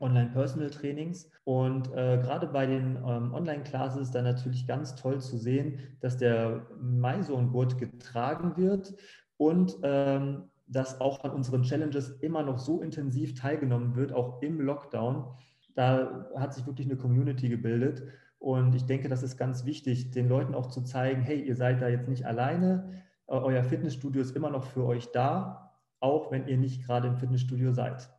[0.00, 1.30] Online-Personal-Trainings.
[1.44, 6.16] Und äh, gerade bei den ähm, Online-Classes ist dann natürlich ganz toll zu sehen, dass
[6.16, 8.94] der MyZone-Gurt getragen wird
[9.36, 14.60] und ähm, dass auch an unseren Challenges immer noch so intensiv teilgenommen wird, auch im
[14.60, 15.26] Lockdown.
[15.74, 18.02] Da hat sich wirklich eine Community gebildet.
[18.38, 21.80] Und ich denke, das ist ganz wichtig, den Leuten auch zu zeigen, hey, ihr seid
[21.80, 26.56] da jetzt nicht alleine, euer Fitnessstudio ist immer noch für euch da, auch wenn ihr
[26.56, 28.10] nicht gerade im Fitnessstudio seid.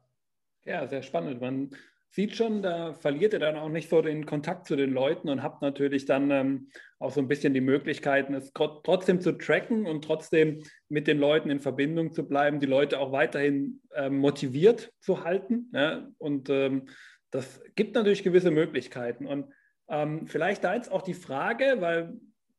[0.65, 1.41] Ja, sehr spannend.
[1.41, 1.71] Man
[2.09, 5.43] sieht schon, da verliert ihr dann auch nicht so den Kontakt zu den Leuten und
[5.43, 10.05] habt natürlich dann ähm, auch so ein bisschen die Möglichkeiten, es trotzdem zu tracken und
[10.05, 15.23] trotzdem mit den Leuten in Verbindung zu bleiben, die Leute auch weiterhin ähm, motiviert zu
[15.23, 15.69] halten.
[15.73, 16.07] Ja?
[16.19, 16.87] Und ähm,
[17.33, 19.25] das gibt natürlich gewisse Möglichkeiten.
[19.25, 19.51] Und
[19.89, 22.13] ähm, vielleicht da jetzt auch die Frage, weil,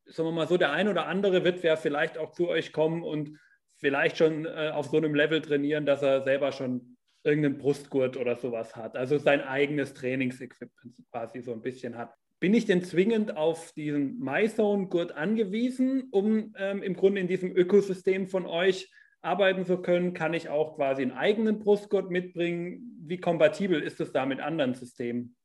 [0.05, 3.01] sagen wir mal so, der ein oder andere wird ja vielleicht auch zu euch kommen
[3.01, 3.39] und
[3.77, 8.35] vielleicht schon äh, auf so einem Level trainieren, dass er selber schon irgendeinen Brustgurt oder
[8.35, 12.13] sowas hat, also sein eigenes Trainingsequipment quasi so ein bisschen hat.
[12.39, 18.27] Bin ich denn zwingend auf diesen MyZone-Gurt angewiesen, um ähm, im Grunde in diesem Ökosystem
[18.27, 18.91] von euch
[19.25, 20.13] arbeiten zu können?
[20.13, 22.99] Kann ich auch quasi einen eigenen Brustgurt mitbringen?
[23.01, 25.35] Wie kompatibel ist es da mit anderen Systemen?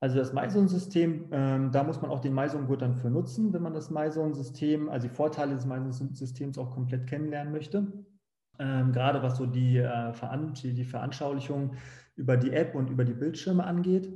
[0.00, 3.72] Also das MyZone-System, ähm, da muss man auch den MyZone-Gurt dann für nutzen, wenn man
[3.72, 7.86] das MyZone-System, also die Vorteile des MyZone-Systems auch komplett kennenlernen möchte
[8.58, 11.74] ähm, gerade was so die, äh, Veran die Veranschaulichung
[12.16, 14.12] über die App und über die Bildschirme angeht.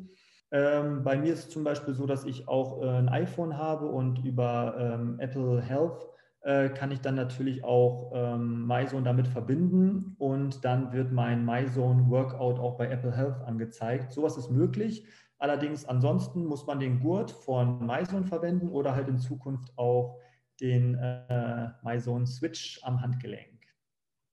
[0.52, 3.86] Ähm, bei mir ist es zum Beispiel so, dass ich auch äh, ein iPhone habe
[3.86, 6.08] und über ähm, Apple Health
[6.42, 12.08] äh, kann ich dann natürlich auch ähm, MyZone damit verbinden und dann wird mein MyZone
[12.10, 14.12] Workout auch bei Apple Health angezeigt.
[14.12, 15.06] Sowas ist möglich.
[15.38, 20.18] Allerdings ansonsten muss man den Gurt von MyZone verwenden oder halt in Zukunft auch
[20.60, 23.60] den äh, MyZone Switch am Handgelenk.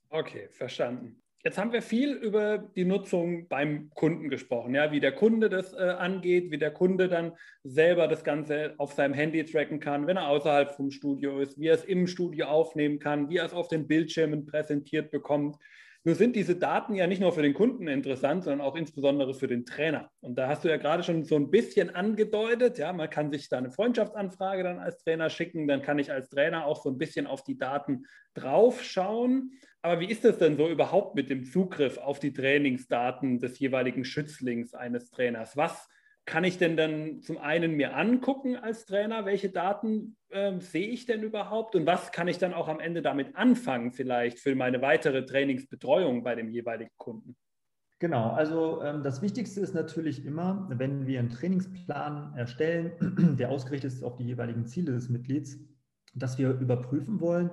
[0.09, 1.21] Okay, verstanden.
[1.47, 5.71] Jetzt haben wir viel über die Nutzung beim Kunden gesprochen, ja, wie der Kunde das
[5.71, 7.31] äh, angeht, wie der Kunde dann
[7.63, 11.67] selber das Ganze auf seinem Handy tracken kann, wenn er außerhalb vom Studio ist, wie
[11.67, 15.55] er es im Studio aufnehmen kann, wie er es auf den Bildschirmen präsentiert bekommt.
[16.03, 19.47] Nur sind diese Daten ja nicht nur für den Kunden interessant, sondern auch insbesondere für
[19.47, 20.09] den Trainer.
[20.21, 23.49] Und da hast du ja gerade schon so ein bisschen angedeutet, ja, man kann sich
[23.49, 26.97] da eine Freundschaftsanfrage dann als Trainer schicken, dann kann ich als Trainer auch so ein
[26.97, 29.51] bisschen auf die Daten draufschauen.
[29.81, 34.05] Aber wie ist es denn so überhaupt mit dem Zugriff auf die Trainingsdaten des jeweiligen
[34.05, 35.57] Schützlings eines Trainers?
[35.57, 35.87] Was
[36.27, 41.05] kann ich denn dann zum einen mir angucken als Trainer, welche Daten äh, sehe ich
[41.05, 44.81] denn überhaupt und was kann ich dann auch am Ende damit anfangen, vielleicht für meine
[44.81, 47.37] weitere Trainingsbetreuung bei dem jeweiligen Kunden?
[47.99, 52.91] Genau, also ähm, das Wichtigste ist natürlich immer, wenn wir einen Trainingsplan erstellen,
[53.39, 55.57] der ausgerichtet ist auf die jeweiligen Ziele des Mitglieds,
[56.13, 57.51] dass wir überprüfen wollen,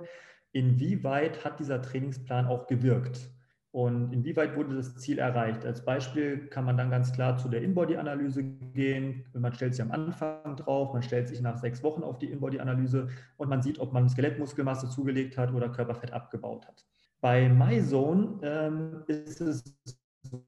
[0.51, 3.31] inwieweit hat dieser Trainingsplan auch gewirkt.
[3.75, 5.67] Und inwieweit wurde das Ziel erreicht?
[5.67, 9.25] Als Beispiel kann man dann ganz klar zu der In-Body-Analyse gehen.
[9.33, 13.09] Man stellt sich am Anfang drauf, man stellt sich nach sechs Wochen auf die In-Body-Analyse
[13.37, 16.87] und man sieht, ob man Skelettmuskelmasse zugelegt hat oder Körperfett abgebaut hat.
[17.21, 19.65] Bei MyZone ähm, ist es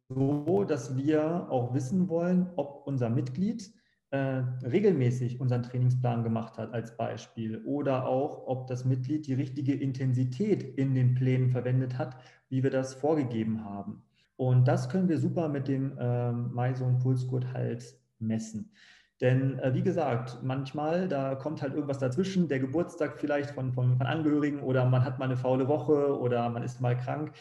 [0.08, 3.74] so, dass wir auch wissen wollen, ob unser Mitglied
[4.16, 9.74] äh, regelmäßig unseren Trainingsplan gemacht hat als Beispiel oder auch, ob das Mitglied die richtige
[9.74, 12.16] Intensität in den Plänen verwendet hat,
[12.48, 14.02] wie wir das vorgegeben haben.
[14.36, 17.84] Und das können wir super mit dem ähm, MyZone Pulsgurt halt
[18.18, 18.70] messen.
[19.20, 23.96] Denn äh, wie gesagt, manchmal, da kommt halt irgendwas dazwischen, der Geburtstag vielleicht von, von,
[23.96, 27.32] von Angehörigen oder man hat mal eine faule Woche oder man ist mal krank.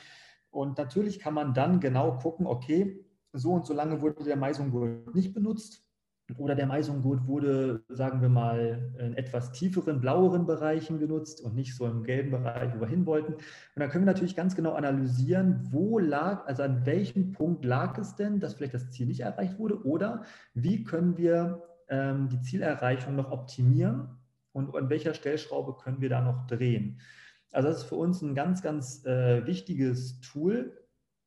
[0.49, 5.15] Und natürlich kann man dann genau gucken, okay, so und so lange wurde der MyZone-Gurt
[5.15, 5.84] nicht benutzt
[6.37, 11.75] oder der Meisungurt wurde, sagen wir mal, in etwas tieferen, blaueren Bereichen genutzt und nicht
[11.75, 13.33] so im gelben Bereich, wo wir hin wollten.
[13.33, 13.43] Und
[13.75, 18.15] dann können wir natürlich ganz genau analysieren, wo lag, also an welchem Punkt lag es
[18.15, 20.23] denn, dass vielleicht das Ziel nicht erreicht wurde oder
[20.55, 24.09] wie können wir ähm, die Zielerreichung noch optimieren
[24.51, 26.99] und an welcher Stellschraube können wir da noch drehen.
[27.51, 30.73] Also das ist für uns ein ganz, ganz äh, wichtiges Tool,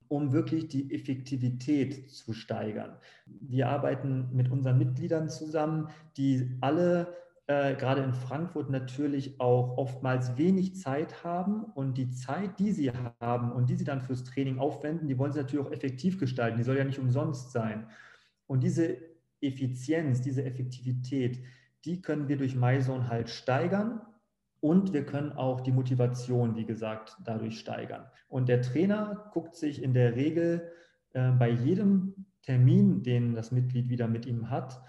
[0.09, 2.97] um wirklich die Effektivität zu steigern.
[3.27, 7.15] Wir arbeiten mit unseren Mitgliedern zusammen, die alle
[7.47, 12.93] äh, gerade in Frankfurt natürlich auch oftmals wenig Zeit haben und die Zeit, die sie
[13.21, 16.59] haben und die sie dann fürs Training aufwenden, die wollen sie natürlich auch effektiv gestalten.
[16.59, 17.87] Die soll ja nicht umsonst sein.
[18.47, 18.99] Und diese
[19.41, 21.43] Effizienz, diese Effektivität,
[21.85, 24.03] die können wir durch MyZone halt steigern
[24.61, 28.07] und wir können auch die Motivation, wie gesagt, dadurch steigern.
[28.29, 30.71] Und der Trainer guckt sich in der Regel
[31.13, 34.81] äh, bei jedem Termin, den das Mitglied wieder mit ihm hat,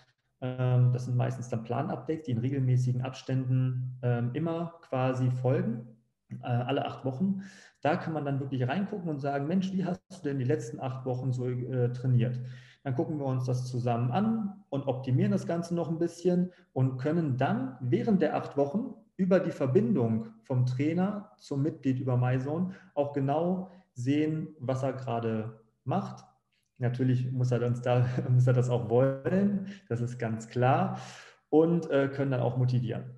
[0.42, 5.88] ähm, das sind meistens dann Planupdates, die in regelmäßigen Abständen ähm, immer quasi folgen,
[6.30, 7.42] äh, alle acht Wochen.
[7.82, 10.80] Da kann man dann wirklich reingucken und sagen, Mensch, wie hast du denn die letzten
[10.80, 12.40] acht Wochen so äh, trainiert?
[12.84, 16.98] Dann gucken wir uns das zusammen an und optimieren das Ganze noch ein bisschen und
[16.98, 22.74] können dann während der acht Wochen über die Verbindung vom Trainer zum Mitglied über MyZone
[22.94, 26.26] auch genau sehen, was er gerade macht.
[26.78, 31.02] Natürlich muss er, uns da, muss er das auch wollen, das ist ganz klar,
[31.50, 33.14] und äh, können dann auch motivieren.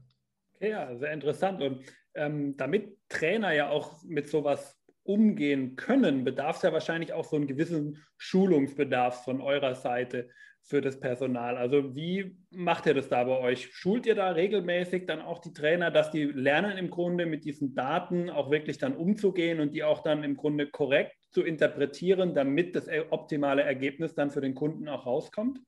[0.55, 1.61] Okay, ja, sehr interessant.
[1.61, 1.83] Und
[2.15, 7.35] ähm, damit Trainer ja auch mit sowas umgehen können, bedarf es ja wahrscheinlich auch so
[7.35, 10.29] einen gewissen Schulungsbedarf von eurer Seite
[10.63, 11.57] für das Personal.
[11.57, 13.73] Also wie macht ihr das da bei euch?
[13.73, 17.73] Schult ihr da regelmäßig dann auch die Trainer, dass die lernen im Grunde mit diesen
[17.73, 22.75] Daten auch wirklich dann umzugehen und die auch dann im Grunde korrekt zu interpretieren, damit
[22.75, 25.59] das optimale Ergebnis dann für den Kunden auch rauskommt?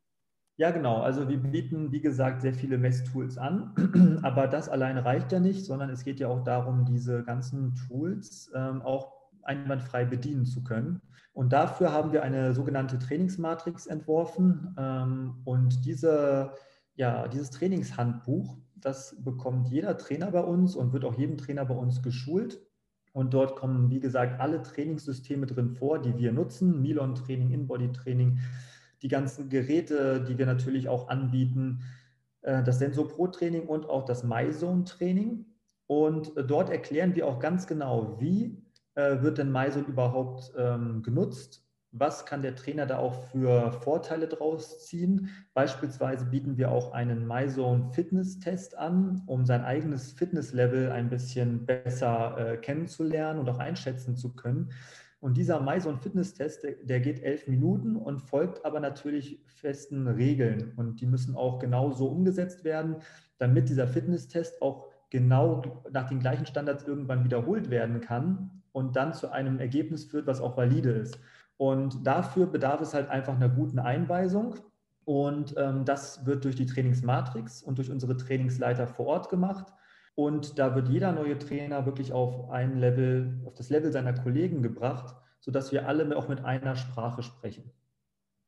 [0.58, 0.98] Ja, genau.
[0.98, 5.66] Also wir bieten, wie gesagt, sehr viele Messtools an, aber das alleine reicht ja nicht,
[5.66, 11.02] sondern es geht ja auch darum, diese ganzen Tools ähm, auch einwandfrei bedienen zu können.
[11.34, 14.76] Und dafür haben wir eine sogenannte Trainingsmatrix entworfen.
[14.78, 16.52] Ähm, und diese,
[16.96, 21.76] ja, dieses Trainingshandbuch, das bekommt jeder Trainer bei uns und wird auch jedem Trainer bei
[21.76, 22.62] uns geschult.
[23.14, 26.82] Und dort kommen, wie gesagt, alle Trainingssysteme drin vor, die wir nutzen.
[26.82, 28.40] Milon-Training, In-Body-Training,
[29.02, 31.82] die ganzen Geräte, die wir natürlich auch anbieten,
[32.42, 35.46] äh, das Sensor Pro-Training und auch das MyZone-Training.
[35.88, 38.64] Und äh, dort erklären wir auch ganz genau, wie
[38.96, 41.64] äh, wird denn MyZone überhaupt ähm, genutzt?
[41.96, 45.30] Was kann der Trainer da auch für Vorteile draus ziehen?
[45.54, 52.36] Beispielsweise bieten wir auch einen MyZone Fitness-Test an, um sein eigenes Fitnesslevel ein bisschen besser
[52.38, 54.72] äh, kennenzulernen und auch einschätzen zu können.
[55.20, 60.74] Und dieser MyZone Fitness-Test, der, der, geht elf Minuten und folgt aber natürlich festen Regeln.
[60.76, 62.98] Und die müssen auch genau so umgesetzt werden,
[63.38, 69.14] damit dieser Fitness-Test auch genau nach den gleichen Standards irgendwann wiederholt werden kann und dann
[69.14, 71.18] zu einem Ergebnis führt, was auch valide ist.
[71.58, 74.56] Und dafür bedarf es halt einfach einer guten Einweisung.
[75.06, 79.72] Und ähm, das wird durch die Trainingsmatrix und durch unsere Trainingsleiter vor Ort gemacht.
[80.16, 84.62] Und da wird jeder neue Trainer wirklich auf ein Level, auf das Level seiner Kollegen
[84.62, 87.72] gebracht, sodass wir alle auch mit einer Sprache sprechen.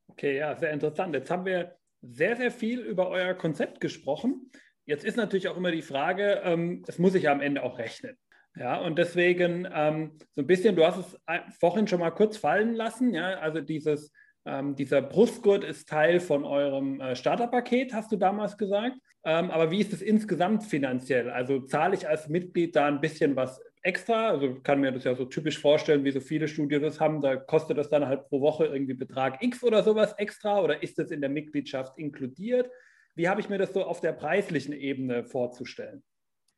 [0.08, 1.14] Okay, ja, sehr interessant.
[1.14, 4.50] Jetzt haben wir sehr, sehr viel über euer Konzept gesprochen.
[4.84, 7.78] Jetzt ist natürlich auch immer die Frage, ähm, es muss sich ja am Ende auch
[7.78, 8.16] rechnen.
[8.58, 11.18] Ja, und deswegen ähm, so ein bisschen, du hast es
[11.58, 14.12] vorhin schon mal kurz fallen lassen, ja, also dieses,
[14.46, 18.96] ähm, dieser Brustgurt ist Teil von eurem äh, Starterpaket, hast du damals gesagt.
[19.24, 21.28] Ähm, aber wie ist es insgesamt finanziell?
[21.30, 24.28] Also zahle ich als Mitglied da ein bisschen was extra?
[24.30, 27.20] Also kann mir das ja so typisch vorstellen, wie so viele Studios das haben.
[27.20, 30.98] Da kostet das dann halt pro Woche irgendwie Betrag X oder sowas extra oder ist
[30.98, 32.70] das in der Mitgliedschaft inkludiert?
[33.16, 36.02] Wie habe ich mir das so auf der preislichen Ebene vorzustellen?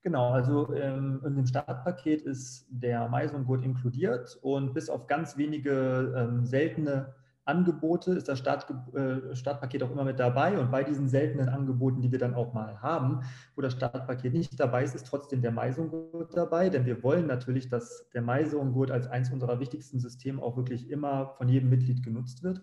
[0.03, 6.15] Genau, also ähm, in dem Startpaket ist der Maisongurt inkludiert und bis auf ganz wenige
[6.17, 7.15] ähm, seltene
[7.49, 10.59] Angebote ist das Start, äh, Startpaket auch immer mit dabei.
[10.59, 13.23] Und bei diesen seltenen Angeboten, die wir dann auch mal haben,
[13.57, 16.69] wo das Startpaket nicht dabei ist, ist trotzdem der Maisongurt dabei.
[16.69, 21.35] Denn wir wollen natürlich, dass der Maisongurt als eines unserer wichtigsten Systeme auch wirklich immer
[21.39, 22.63] von jedem Mitglied genutzt wird.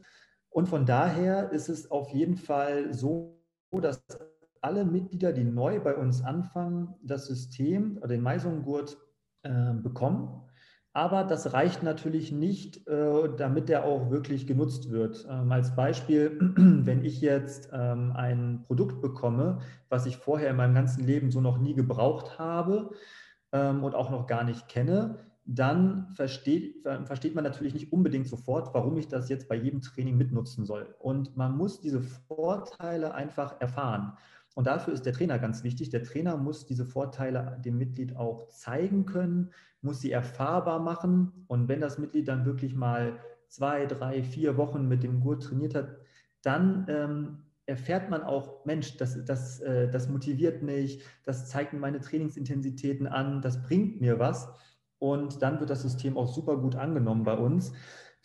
[0.49, 4.05] Und von daher ist es auf jeden Fall so, dass
[4.65, 8.97] alle Mitglieder, die neu bei uns anfangen, das System, den Meisungen-Gurt
[9.43, 10.41] äh, bekommen.
[10.91, 15.27] Aber das reicht natürlich nicht, äh, damit der auch wirklich genutzt wird.
[15.29, 20.73] Ähm, als Beispiel, wenn ich jetzt ähm, ein Produkt bekomme, was ich vorher in meinem
[20.73, 22.89] ganzen Leben so noch nie gebraucht habe
[23.51, 28.73] ähm, und auch noch gar nicht kenne, dann versteht, versteht man natürlich nicht unbedingt sofort,
[28.73, 30.95] warum ich das jetzt bei jedem Training mitnutzen soll.
[30.97, 34.17] Und man muss diese Vorteile einfach erfahren.
[34.55, 35.89] Und dafür ist der Trainer ganz wichtig.
[35.89, 41.45] Der Trainer muss diese Vorteile dem Mitglied auch zeigen können, muss sie erfahrbar machen.
[41.47, 43.19] Und wenn das Mitglied dann wirklich mal
[43.49, 45.97] zwei, drei, vier Wochen mit dem Gurt trainiert hat,
[46.41, 51.99] dann ähm, erfährt man auch, Mensch, das, das, äh, das motiviert mich, das zeigt meine
[51.99, 54.47] Trainingsintensitäten an, das bringt mir was.
[54.99, 57.73] Und dann wird das System auch super gut angenommen bei uns.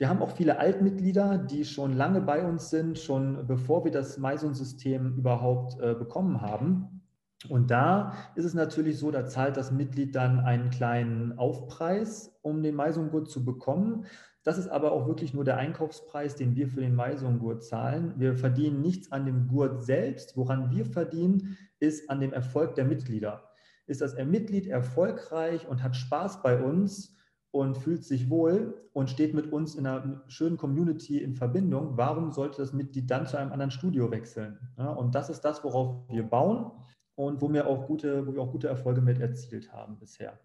[0.00, 4.16] Wir haben auch viele Altmitglieder, die schon lange bei uns sind, schon bevor wir das
[4.16, 7.02] Meison-System überhaupt äh, bekommen haben.
[7.50, 12.62] Und da ist es natürlich so, da zahlt das Mitglied dann einen kleinen Aufpreis, um
[12.62, 14.06] den Meisungurt zu bekommen.
[14.42, 18.14] Das ist aber auch wirklich nur der Einkaufspreis, den wir für den Maisongurt zahlen.
[18.16, 20.34] Wir verdienen nichts an dem Gurt selbst.
[20.34, 23.50] Woran wir verdienen, ist an dem Erfolg der Mitglieder.
[23.86, 27.19] Ist das Mitglied erfolgreich und hat Spaß bei uns
[27.52, 32.32] und fühlt sich wohl und steht mit uns in einer schönen Community in Verbindung, warum
[32.32, 34.58] sollte das Mitglied dann zu einem anderen Studio wechseln?
[34.78, 36.70] Ja, und das ist das, worauf wir bauen
[37.16, 40.38] und wo wir auch gute, wo wir auch gute Erfolge mit erzielt haben bisher.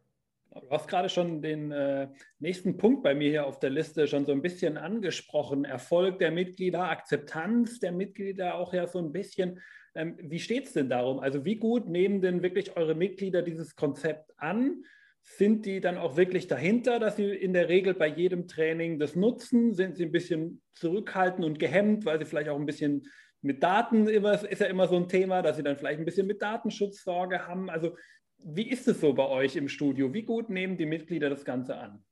[0.62, 2.08] Du hast gerade schon den äh,
[2.39, 5.66] nächsten Punkt bei mir hier auf der Liste schon so ein bisschen angesprochen.
[5.66, 9.60] Erfolg der Mitglieder, Akzeptanz der Mitglieder auch ja so ein bisschen.
[9.95, 11.20] Ähm, wie steht es denn darum?
[11.20, 14.86] Also wie gut nehmen denn wirklich eure Mitglieder dieses Konzept an?
[15.28, 19.15] Sind die dann auch wirklich dahinter, dass sie in der Regel bei jedem Training das
[19.15, 19.73] nutzen?
[19.73, 23.07] Sind sie ein bisschen zurückhaltend und gehemmt, weil sie vielleicht auch ein bisschen
[23.41, 26.28] mit Daten immer, ist ja immer so ein Thema, dass sie dann vielleicht ein bisschen
[26.28, 27.69] mit Datenschutzsorge haben.
[27.69, 27.97] Also
[28.38, 30.13] wie ist es so bei euch im Studio?
[30.13, 32.03] Wie gut nehmen die Mitglieder das Ganze an?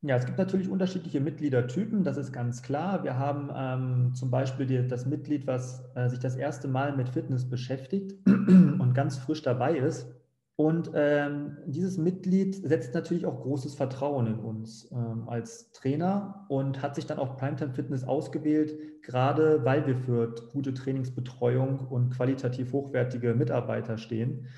[0.00, 3.02] Ja, es gibt natürlich unterschiedliche Mitgliedertypen, das ist ganz klar.
[3.02, 7.08] Wir haben ähm, zum Beispiel die, das Mitglied, was äh, sich das erste Mal mit
[7.08, 10.17] Fitness beschäftigt und ganz frisch dabei ist.
[10.60, 16.82] Und ähm, dieses Mitglied setzt natürlich auch großes Vertrauen in uns ähm, als Trainer und
[16.82, 22.72] hat sich dann auch Primetime Fitness ausgewählt, gerade weil wir für gute Trainingsbetreuung und qualitativ
[22.72, 24.48] hochwertige Mitarbeiter stehen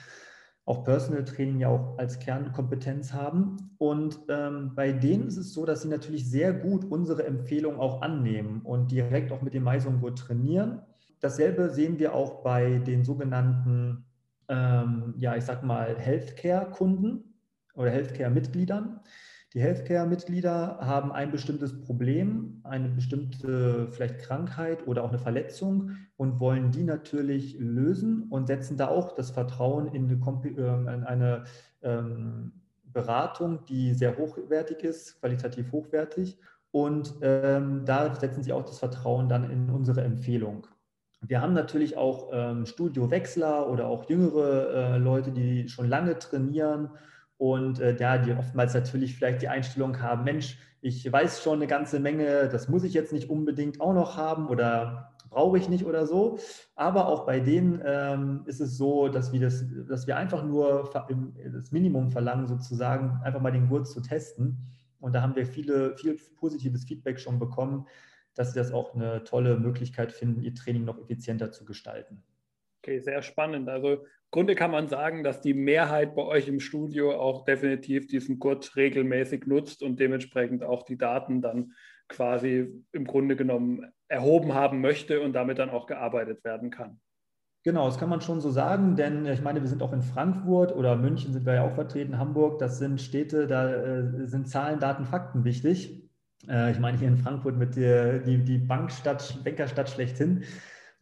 [0.71, 3.57] auch Personal Training ja auch als Kernkompetenz haben.
[3.79, 8.03] Und ähm, bei denen ist es so, dass sie natürlich sehr gut unsere Empfehlung auch
[8.03, 10.81] annehmen und direkt auch mit dem Maisongurt trainieren.
[11.19, 14.05] Dasselbe sehen wir auch bei den sogenannten,
[14.51, 17.33] ähm, ja, ich sag mal, Healthcare-Kunden
[17.75, 19.01] oder Healthcare-Mitgliedern.
[19.55, 26.39] Die Healthcare-Mitglieder haben ein bestimmtes Problem, eine bestimmte vielleicht Krankheit oder auch eine Verletzung und
[26.39, 31.45] wollen die natürlich lösen und setzen da auch das Vertrauen in eine, ähm, in eine
[31.83, 32.53] ähm,
[32.85, 36.39] Beratung, die sehr hochwertig ist, qualitativ hochwertig.
[36.73, 40.67] Und ähm, da setzen sie auch das Vertrauen dann in unsere Empfehlung.
[41.23, 46.91] Wir haben natürlich auch ähm, Studiowechsler oder auch jüngere äh, Leute, die schon lange trainieren
[47.37, 52.01] und äh, die oftmals natürlich vielleicht die Einstellung haben, Mensch, ich weiß schon eine ganze
[52.01, 56.07] Menge, das muss ich jetzt nicht unbedingt auch noch haben oder brauche ich nicht oder
[56.07, 56.39] so.
[56.75, 60.91] Aber auch bei denen ähm, ist es so, dass wir, das, dass wir einfach nur
[61.53, 64.59] das Minimum verlangen, sozusagen einfach mal den Gurt zu testen.
[64.99, 67.87] Und da haben wir viele, viel positives Feedback schon bekommen,
[68.35, 72.23] dass sie das auch eine tolle Möglichkeit finden, ihr Training noch effizienter zu gestalten.
[72.83, 73.69] Okay, sehr spannend.
[73.69, 78.39] Also Grunde kann man sagen, dass die Mehrheit bei euch im Studio auch definitiv diesen
[78.39, 81.73] Gurt regelmäßig nutzt und dementsprechend auch die Daten dann
[82.09, 87.01] quasi im Grunde genommen erhoben haben möchte und damit dann auch gearbeitet werden kann.
[87.63, 90.75] Genau, das kann man schon so sagen, denn ich meine, wir sind auch in Frankfurt
[90.75, 94.81] oder München sind wir ja auch vertreten, Hamburg, das sind Städte, da äh, sind Zahlen,
[94.81, 96.10] Daten, Fakten wichtig.
[96.49, 100.45] Äh, ich meine, hier in Frankfurt mit der die, die Bankstadt, Bankerstadt schlechthin.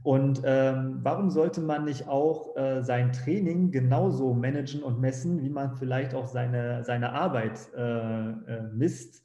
[0.03, 5.49] Und ähm, warum sollte man nicht auch äh, sein Training genauso managen und messen, wie
[5.49, 9.25] man vielleicht auch seine, seine Arbeit äh, äh, misst?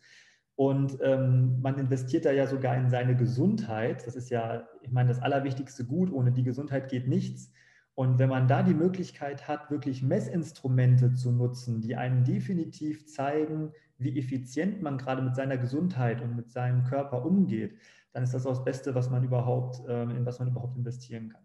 [0.55, 4.05] Und ähm, man investiert da ja sogar in seine Gesundheit.
[4.05, 6.11] Das ist ja, ich meine, das allerwichtigste Gut.
[6.11, 7.51] Ohne die Gesundheit geht nichts.
[7.95, 13.71] Und wenn man da die Möglichkeit hat, wirklich Messinstrumente zu nutzen, die einem definitiv zeigen,
[13.97, 17.77] wie effizient man gerade mit seiner Gesundheit und mit seinem Körper umgeht,
[18.11, 21.29] dann ist das auch das Beste, was man überhaupt, ähm, in was man überhaupt investieren
[21.29, 21.41] kann.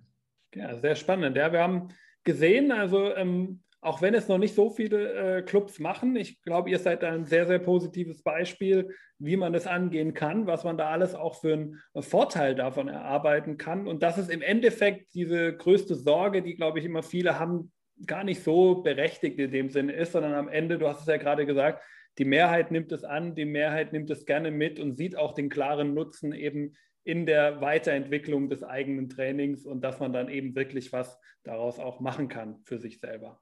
[0.55, 1.37] Ja, sehr spannend.
[1.37, 1.89] Ja, wir haben
[2.25, 6.71] gesehen, also ähm, auch wenn es noch nicht so viele äh, Clubs machen, ich glaube,
[6.71, 10.91] ihr seid ein sehr, sehr positives Beispiel, wie man das angehen kann, was man da
[10.91, 13.87] alles auch für einen Vorteil davon erarbeiten kann.
[13.87, 17.73] Und das ist im Endeffekt diese größte Sorge, die, glaube ich, immer viele haben,
[18.07, 21.17] gar nicht so berechtigt in dem Sinne ist, sondern am Ende, du hast es ja
[21.17, 21.83] gerade gesagt,
[22.19, 25.49] die Mehrheit nimmt es an, die Mehrheit nimmt es gerne mit und sieht auch den
[25.49, 30.93] klaren Nutzen eben in der Weiterentwicklung des eigenen Trainings und dass man dann eben wirklich
[30.93, 33.41] was daraus auch machen kann für sich selber.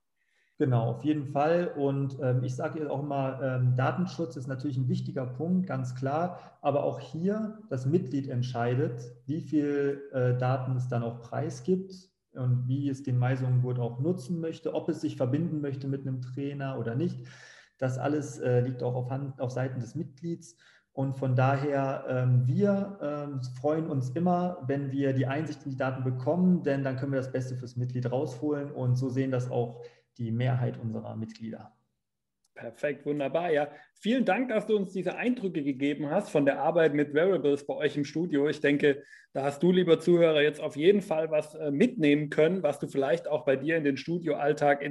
[0.58, 1.74] Genau, auf jeden Fall.
[1.76, 5.94] Und ähm, ich sage jetzt auch immer, ähm, Datenschutz ist natürlich ein wichtiger Punkt, ganz
[5.94, 6.58] klar.
[6.62, 11.92] Aber auch hier das Mitglied entscheidet, wie viel äh, Daten es dann auch preisgibt
[12.32, 16.22] und wie es den Meisungen auch nutzen möchte, ob es sich verbinden möchte mit einem
[16.22, 17.26] Trainer oder nicht.
[17.78, 20.56] Das alles äh, liegt auch auf, Hand, auf Seiten des Mitglieds.
[20.92, 25.76] Und von daher, ähm, wir ähm, freuen uns immer, wenn wir die Einsicht in die
[25.76, 29.50] Daten bekommen, denn dann können wir das Beste fürs Mitglied rausholen und so sehen das
[29.50, 29.82] auch
[30.16, 31.75] die Mehrheit unserer Mitglieder.
[32.56, 33.52] Perfekt, wunderbar.
[33.52, 33.68] Ja,
[34.00, 37.74] vielen Dank, dass du uns diese Eindrücke gegeben hast von der Arbeit mit Variables bei
[37.74, 38.48] euch im Studio.
[38.48, 39.02] Ich denke,
[39.34, 42.88] da hast du, lieber Zuhörer, jetzt auf jeden Fall was äh, mitnehmen können, was du
[42.88, 44.82] vielleicht auch bei dir in den Studioalltag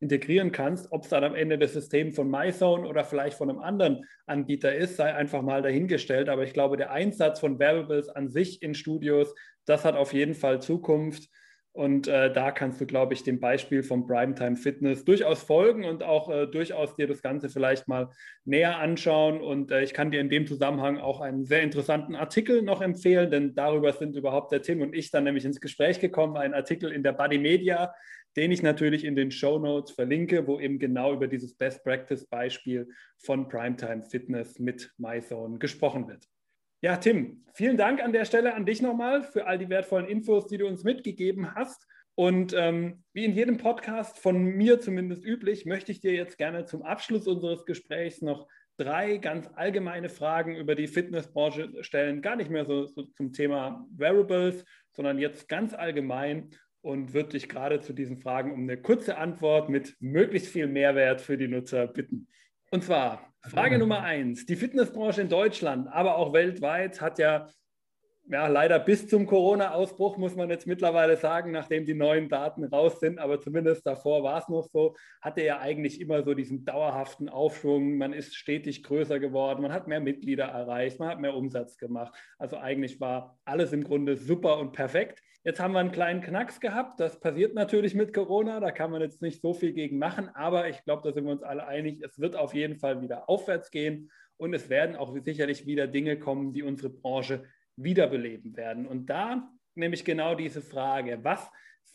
[0.00, 0.90] integrieren kannst.
[0.90, 4.74] Ob es dann am Ende das System von MyZone oder vielleicht von einem anderen Anbieter
[4.74, 6.28] ist, sei einfach mal dahingestellt.
[6.28, 9.32] Aber ich glaube, der Einsatz von Variables an sich in Studios,
[9.64, 11.28] das hat auf jeden Fall Zukunft.
[11.76, 16.02] Und äh, da kannst du, glaube ich, dem Beispiel vom Primetime Fitness durchaus folgen und
[16.02, 18.08] auch äh, durchaus dir das Ganze vielleicht mal
[18.46, 19.42] näher anschauen.
[19.42, 23.30] Und äh, ich kann dir in dem Zusammenhang auch einen sehr interessanten Artikel noch empfehlen,
[23.30, 26.38] denn darüber sind überhaupt der Tim und ich dann nämlich ins Gespräch gekommen.
[26.38, 27.92] Ein Artikel in der Body Media,
[28.36, 32.24] den ich natürlich in den Show Notes verlinke, wo eben genau über dieses Best Practice
[32.24, 36.26] Beispiel von Primetime Fitness mit MyZone gesprochen wird.
[36.82, 40.46] Ja, Tim, vielen Dank an der Stelle an dich nochmal für all die wertvollen Infos,
[40.46, 41.86] die du uns mitgegeben hast.
[42.14, 46.66] Und ähm, wie in jedem Podcast, von mir zumindest üblich, möchte ich dir jetzt gerne
[46.66, 48.46] zum Abschluss unseres Gesprächs noch
[48.76, 52.20] drei ganz allgemeine Fragen über die Fitnessbranche stellen.
[52.20, 56.50] Gar nicht mehr so, so zum Thema Wearables, sondern jetzt ganz allgemein
[56.82, 61.22] und würde dich gerade zu diesen Fragen um eine kurze Antwort mit möglichst viel Mehrwert
[61.22, 62.28] für die Nutzer bitten.
[62.70, 64.44] Und zwar Frage Nummer eins.
[64.46, 67.48] Die Fitnessbranche in Deutschland, aber auch weltweit hat ja,
[68.28, 72.98] ja leider bis zum Corona-Ausbruch, muss man jetzt mittlerweile sagen, nachdem die neuen Daten raus
[72.98, 77.28] sind, aber zumindest davor war es noch so, hatte ja eigentlich immer so diesen dauerhaften
[77.28, 77.96] Aufschwung.
[77.98, 82.14] Man ist stetig größer geworden, man hat mehr Mitglieder erreicht, man hat mehr Umsatz gemacht.
[82.38, 85.22] Also eigentlich war alles im Grunde super und perfekt.
[85.46, 86.98] Jetzt haben wir einen kleinen Knacks gehabt.
[86.98, 88.58] Das passiert natürlich mit Corona.
[88.58, 90.28] Da kann man jetzt nicht so viel gegen machen.
[90.34, 92.02] Aber ich glaube, da sind wir uns alle einig.
[92.02, 94.10] Es wird auf jeden Fall wieder aufwärts gehen.
[94.38, 97.44] Und es werden auch sicherlich wieder Dinge kommen, die unsere Branche
[97.76, 98.88] wiederbeleben werden.
[98.88, 101.48] Und da nämlich genau diese Frage, was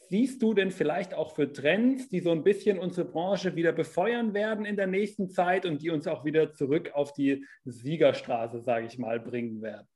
[0.08, 4.34] siehst du denn vielleicht auch für Trends, die so ein bisschen unsere Branche wieder befeuern
[4.34, 8.86] werden in der nächsten Zeit und die uns auch wieder zurück auf die Siegerstraße, sage
[8.86, 9.91] ich mal, bringen werden?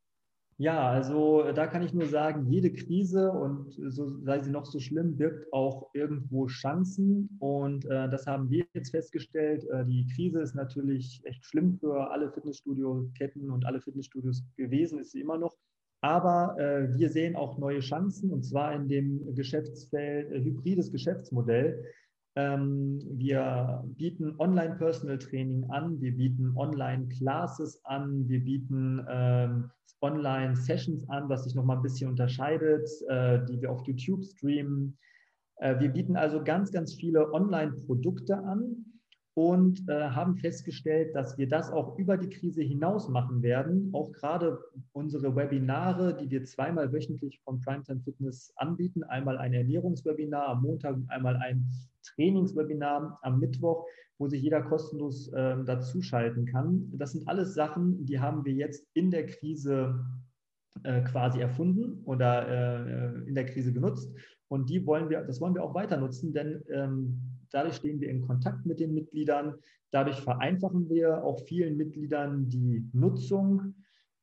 [0.57, 4.65] Ja, also äh, da kann ich nur sagen, jede Krise und so sei sie noch
[4.65, 7.37] so schlimm, birgt auch irgendwo Chancen.
[7.39, 9.65] Und äh, das haben wir jetzt festgestellt.
[9.69, 15.11] Äh, die Krise ist natürlich echt schlimm für alle Fitnessstudio-Ketten und alle Fitnessstudios gewesen, ist
[15.11, 15.57] sie immer noch.
[15.99, 21.83] Aber äh, wir sehen auch neue Chancen und zwar in dem Geschäftsfeld äh, hybrides Geschäftsmodell.
[22.37, 29.71] Ähm, wir bieten Online-Personal-Training an, wir bieten Online-Classes an, wir bieten ähm,
[30.01, 34.97] Online-Sessions an, was sich nochmal ein bisschen unterscheidet, äh, die wir auf YouTube streamen.
[35.57, 38.85] Äh, wir bieten also ganz, ganz viele Online-Produkte an
[39.35, 43.89] und äh, haben festgestellt, dass wir das auch über die Krise hinaus machen werden.
[43.93, 44.59] Auch gerade
[44.91, 50.95] unsere Webinare, die wir zweimal wöchentlich von Primetime Fitness anbieten, einmal ein Ernährungswebinar am Montag
[50.95, 51.69] und einmal ein
[52.05, 53.85] Trainingswebinar am Mittwoch,
[54.17, 56.91] wo sich jeder kostenlos äh, dazuschalten kann.
[56.93, 60.05] Das sind alles Sachen, die haben wir jetzt in der Krise
[60.83, 64.13] äh, quasi erfunden oder äh, in der Krise genutzt.
[64.47, 68.09] Und die wollen wir, das wollen wir auch weiter nutzen, denn ähm, Dadurch stehen wir
[68.09, 69.55] in Kontakt mit den Mitgliedern.
[69.91, 73.75] Dadurch vereinfachen wir auch vielen Mitgliedern die Nutzung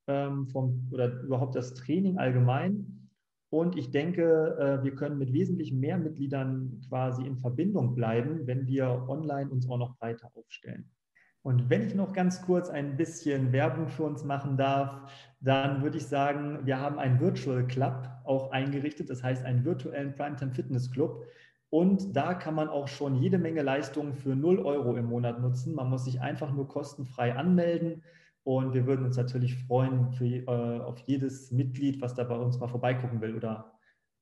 [0.07, 2.92] ähm, vom, oder überhaupt das Training allgemein.
[3.53, 8.67] Und ich denke, äh, wir können mit wesentlich mehr Mitgliedern quasi in Verbindung bleiben, wenn
[8.67, 10.89] wir online uns auch noch breiter aufstellen.
[11.43, 15.99] Und wenn ich noch ganz kurz ein bisschen Werbung für uns machen darf, dann würde
[15.99, 20.91] ich sagen, wir haben einen Virtual Club auch eingerichtet, das heißt einen virtuellen Primetime Fitness
[20.91, 21.27] Club.
[21.69, 25.75] Und da kann man auch schon jede Menge Leistungen für 0 Euro im Monat nutzen.
[25.75, 28.03] Man muss sich einfach nur kostenfrei anmelden.
[28.45, 30.47] Und wir würden uns natürlich freuen für, äh,
[30.81, 33.73] auf jedes Mitglied, was da bei uns mal vorbeigucken will oder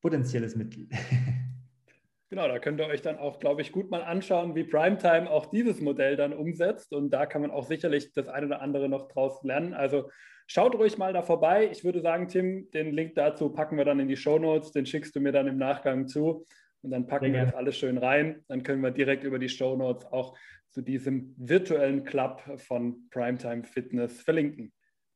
[0.00, 0.92] potenzielles Mitglied.
[2.32, 5.46] Genau, da könnt ihr euch dann auch, glaube ich, gut mal anschauen, wie Primetime auch
[5.46, 6.92] dieses Modell dann umsetzt.
[6.92, 9.74] Und da kann man auch sicherlich das eine oder andere noch draus lernen.
[9.74, 10.08] Also
[10.46, 11.68] schaut ruhig mal da vorbei.
[11.72, 14.70] Ich würde sagen, Tim, den Link dazu packen wir dann in die Show Notes.
[14.70, 16.46] Den schickst du mir dann im Nachgang zu.
[16.82, 18.42] Und dann packen wir das alles schön rein.
[18.48, 20.36] Dann können wir direkt über die Show Notes auch
[20.70, 24.72] zu diesem virtuellen Club von Primetime Fitness verlinken.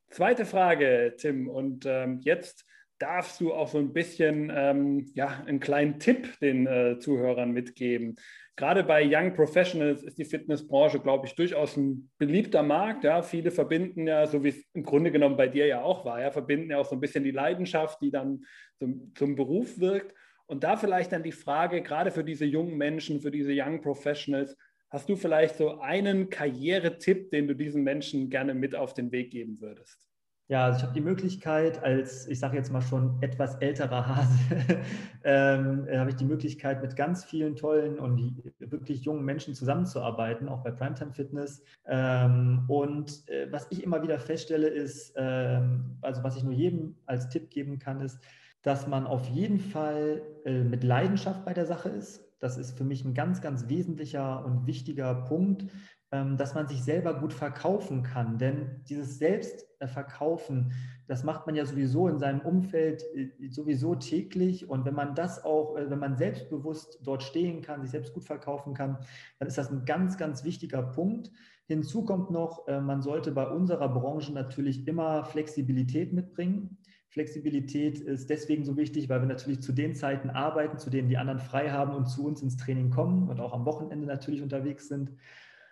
[0.09, 1.47] Zweite Frage, Tim.
[1.49, 2.65] Und ähm, jetzt
[2.99, 8.15] darfst du auch so ein bisschen ähm, ja, einen kleinen Tipp den äh, Zuhörern mitgeben.
[8.57, 13.03] Gerade bei Young Professionals ist die Fitnessbranche, glaube ich, durchaus ein beliebter Markt.
[13.03, 13.21] Ja.
[13.21, 16.31] Viele verbinden ja, so wie es im Grunde genommen bei dir ja auch war, ja,
[16.31, 18.45] verbinden ja auch so ein bisschen die Leidenschaft, die dann
[18.79, 20.13] zum, zum Beruf wirkt.
[20.47, 24.55] Und da vielleicht dann die Frage, gerade für diese jungen Menschen, für diese Young Professionals,
[24.89, 29.31] hast du vielleicht so einen Karrieretipp, den du diesen Menschen gerne mit auf den Weg
[29.31, 30.05] geben würdest?
[30.47, 34.37] Ja, also ich habe die Möglichkeit, als ich sage jetzt mal schon etwas älterer Hase,
[35.23, 40.63] ähm, habe ich die Möglichkeit, mit ganz vielen tollen und wirklich jungen Menschen zusammenzuarbeiten, auch
[40.63, 41.63] bei Primetime Fitness.
[41.87, 46.95] Ähm, und äh, was ich immer wieder feststelle, ist, ähm, also was ich nur jedem
[47.07, 48.19] als Tipp geben kann, ist,
[48.65, 52.25] dass man auf jeden Fall äh, mit Leidenschaft bei der Sache ist.
[52.39, 55.67] Das ist für mich ein ganz, ganz wesentlicher und wichtiger Punkt,
[56.11, 58.39] ähm, dass man sich selber gut verkaufen kann.
[58.39, 60.73] Denn dieses Selbstverkaufen,
[61.07, 64.67] das macht man ja sowieso in seinem Umfeld äh, sowieso täglich.
[64.67, 68.23] Und wenn man das auch, äh, wenn man selbstbewusst dort stehen kann, sich selbst gut
[68.23, 68.97] verkaufen kann,
[69.37, 71.29] dann ist das ein ganz, ganz wichtiger Punkt.
[71.67, 76.79] Hinzu kommt noch, äh, man sollte bei unserer Branche natürlich immer Flexibilität mitbringen.
[77.15, 81.15] Flexibilität ist deswegen so wichtig, weil wir natürlich zu den Zeiten arbeiten, zu denen die
[81.15, 84.89] anderen frei haben und zu uns ins Training kommen und auch am Wochenende natürlich unterwegs
[84.89, 85.13] sind.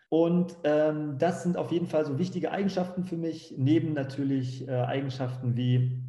[0.07, 4.71] Und ähm, das sind auf jeden Fall so wichtige Eigenschaften für mich, neben natürlich äh,
[4.71, 6.01] Eigenschaften wie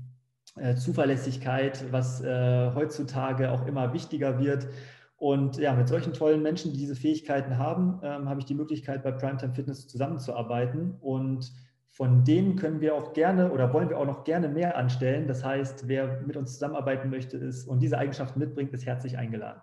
[0.54, 4.68] äh, Zuverlässigkeit, was äh, heutzutage auch immer wichtiger wird.
[5.16, 9.02] Und ja, mit solchen tollen Menschen, die diese Fähigkeiten haben, ähm, habe ich die Möglichkeit,
[9.02, 10.94] bei Primetime Fitness zusammenzuarbeiten.
[11.00, 11.50] Und
[11.94, 15.28] von denen können wir auch gerne oder wollen wir auch noch gerne mehr anstellen.
[15.28, 19.62] Das heißt, wer mit uns zusammenarbeiten möchte ist und diese Eigenschaften mitbringt, ist herzlich eingeladen.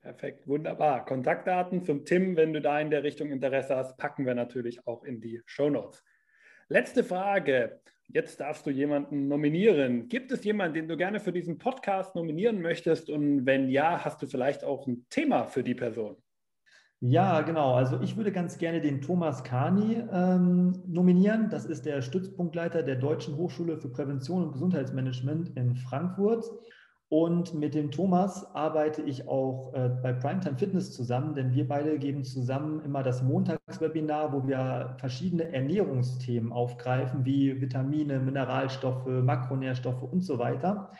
[0.00, 1.04] Perfekt, wunderbar.
[1.04, 5.02] Kontaktdaten zum Tim, wenn du da in der Richtung Interesse hast, packen wir natürlich auch
[5.02, 6.04] in die Show Notes.
[6.68, 7.80] Letzte Frage.
[8.06, 10.08] Jetzt darfst du jemanden nominieren.
[10.08, 13.10] Gibt es jemanden, den du gerne für diesen Podcast nominieren möchtest?
[13.10, 16.16] Und wenn ja, hast du vielleicht auch ein Thema für die Person?
[17.00, 17.74] Ja, genau.
[17.74, 21.50] Also ich würde ganz gerne den Thomas Kani ähm, nominieren.
[21.50, 26.50] Das ist der Stützpunktleiter der Deutschen Hochschule für Prävention und Gesundheitsmanagement in Frankfurt.
[27.08, 31.98] Und mit dem Thomas arbeite ich auch äh, bei Primetime Fitness zusammen, denn wir beide
[31.98, 40.22] geben zusammen immer das Montagswebinar, wo wir verschiedene Ernährungsthemen aufgreifen, wie Vitamine, Mineralstoffe, Makronährstoffe und
[40.22, 40.90] so weiter.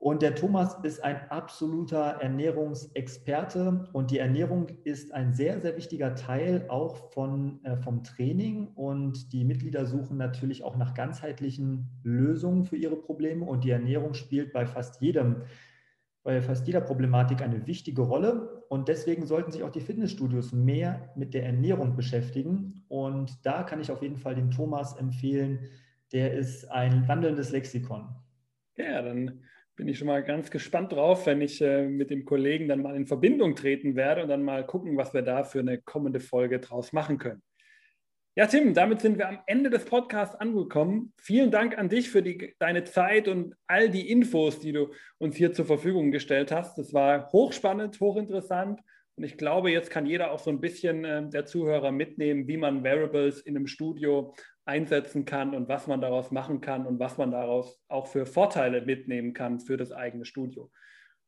[0.00, 3.88] Und der Thomas ist ein absoluter Ernährungsexperte.
[3.92, 8.68] Und die Ernährung ist ein sehr, sehr wichtiger Teil auch von, äh, vom Training.
[8.76, 13.44] Und die Mitglieder suchen natürlich auch nach ganzheitlichen Lösungen für ihre Probleme.
[13.44, 15.42] Und die Ernährung spielt bei fast jedem,
[16.22, 18.62] bei fast jeder Problematik eine wichtige Rolle.
[18.68, 22.84] Und deswegen sollten sich auch die Fitnessstudios mehr mit der Ernährung beschäftigen.
[22.86, 25.58] Und da kann ich auf jeden Fall den Thomas empfehlen,
[26.12, 28.08] der ist ein wandelndes Lexikon.
[28.76, 29.42] Ja, dann
[29.78, 32.96] bin ich schon mal ganz gespannt drauf, wenn ich äh, mit dem Kollegen dann mal
[32.96, 36.58] in Verbindung treten werde und dann mal gucken, was wir da für eine kommende Folge
[36.58, 37.42] draus machen können.
[38.34, 41.12] Ja, Tim, damit sind wir am Ende des Podcasts angekommen.
[41.16, 45.36] Vielen Dank an dich für die, deine Zeit und all die Infos, die du uns
[45.36, 46.76] hier zur Verfügung gestellt hast.
[46.76, 48.80] Das war hochspannend, hochinteressant.
[49.14, 52.56] Und ich glaube, jetzt kann jeder auch so ein bisschen äh, der Zuhörer mitnehmen, wie
[52.56, 54.34] man Variables in einem Studio
[54.68, 58.82] einsetzen kann und was man daraus machen kann und was man daraus auch für Vorteile
[58.82, 60.70] mitnehmen kann für das eigene Studio.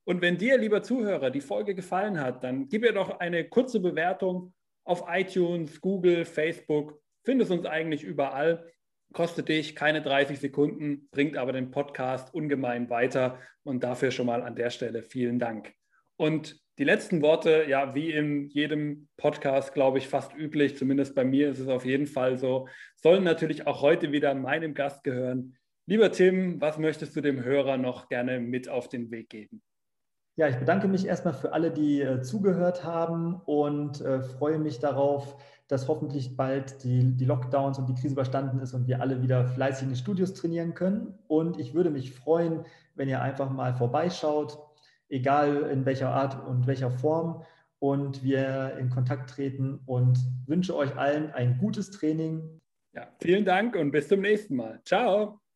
[0.04, 3.80] Und wenn dir, lieber Zuhörer, die Folge gefallen hat, dann gib mir doch eine kurze
[3.80, 4.52] Bewertung
[4.84, 7.00] auf iTunes, Google, Facebook.
[7.24, 8.70] Findest uns eigentlich überall.
[9.12, 13.38] Kostet dich keine 30 Sekunden, bringt aber den Podcast ungemein weiter.
[13.62, 15.72] Und dafür schon mal an der Stelle vielen Dank.
[16.16, 21.26] Und die letzten Worte, ja, wie in jedem Podcast, glaube ich, fast üblich, zumindest bei
[21.26, 25.56] mir ist es auf jeden Fall so, sollen natürlich auch heute wieder meinem Gast gehören.
[25.84, 29.60] Lieber Tim, was möchtest du dem Hörer noch gerne mit auf den Weg geben?
[30.36, 34.78] Ja, ich bedanke mich erstmal für alle, die äh, zugehört haben und äh, freue mich
[34.78, 35.36] darauf,
[35.68, 39.44] dass hoffentlich bald die, die Lockdowns und die Krise überstanden ist und wir alle wieder
[39.44, 41.18] fleißig in den Studios trainieren können.
[41.28, 42.64] Und ich würde mich freuen,
[42.94, 44.69] wenn ihr einfach mal vorbeischaut,
[45.10, 47.44] egal in welcher Art und welcher Form
[47.78, 52.60] und wir in Kontakt treten und wünsche euch allen ein gutes Training.
[52.94, 54.80] Ja, vielen Dank und bis zum nächsten Mal.
[54.84, 55.39] Ciao.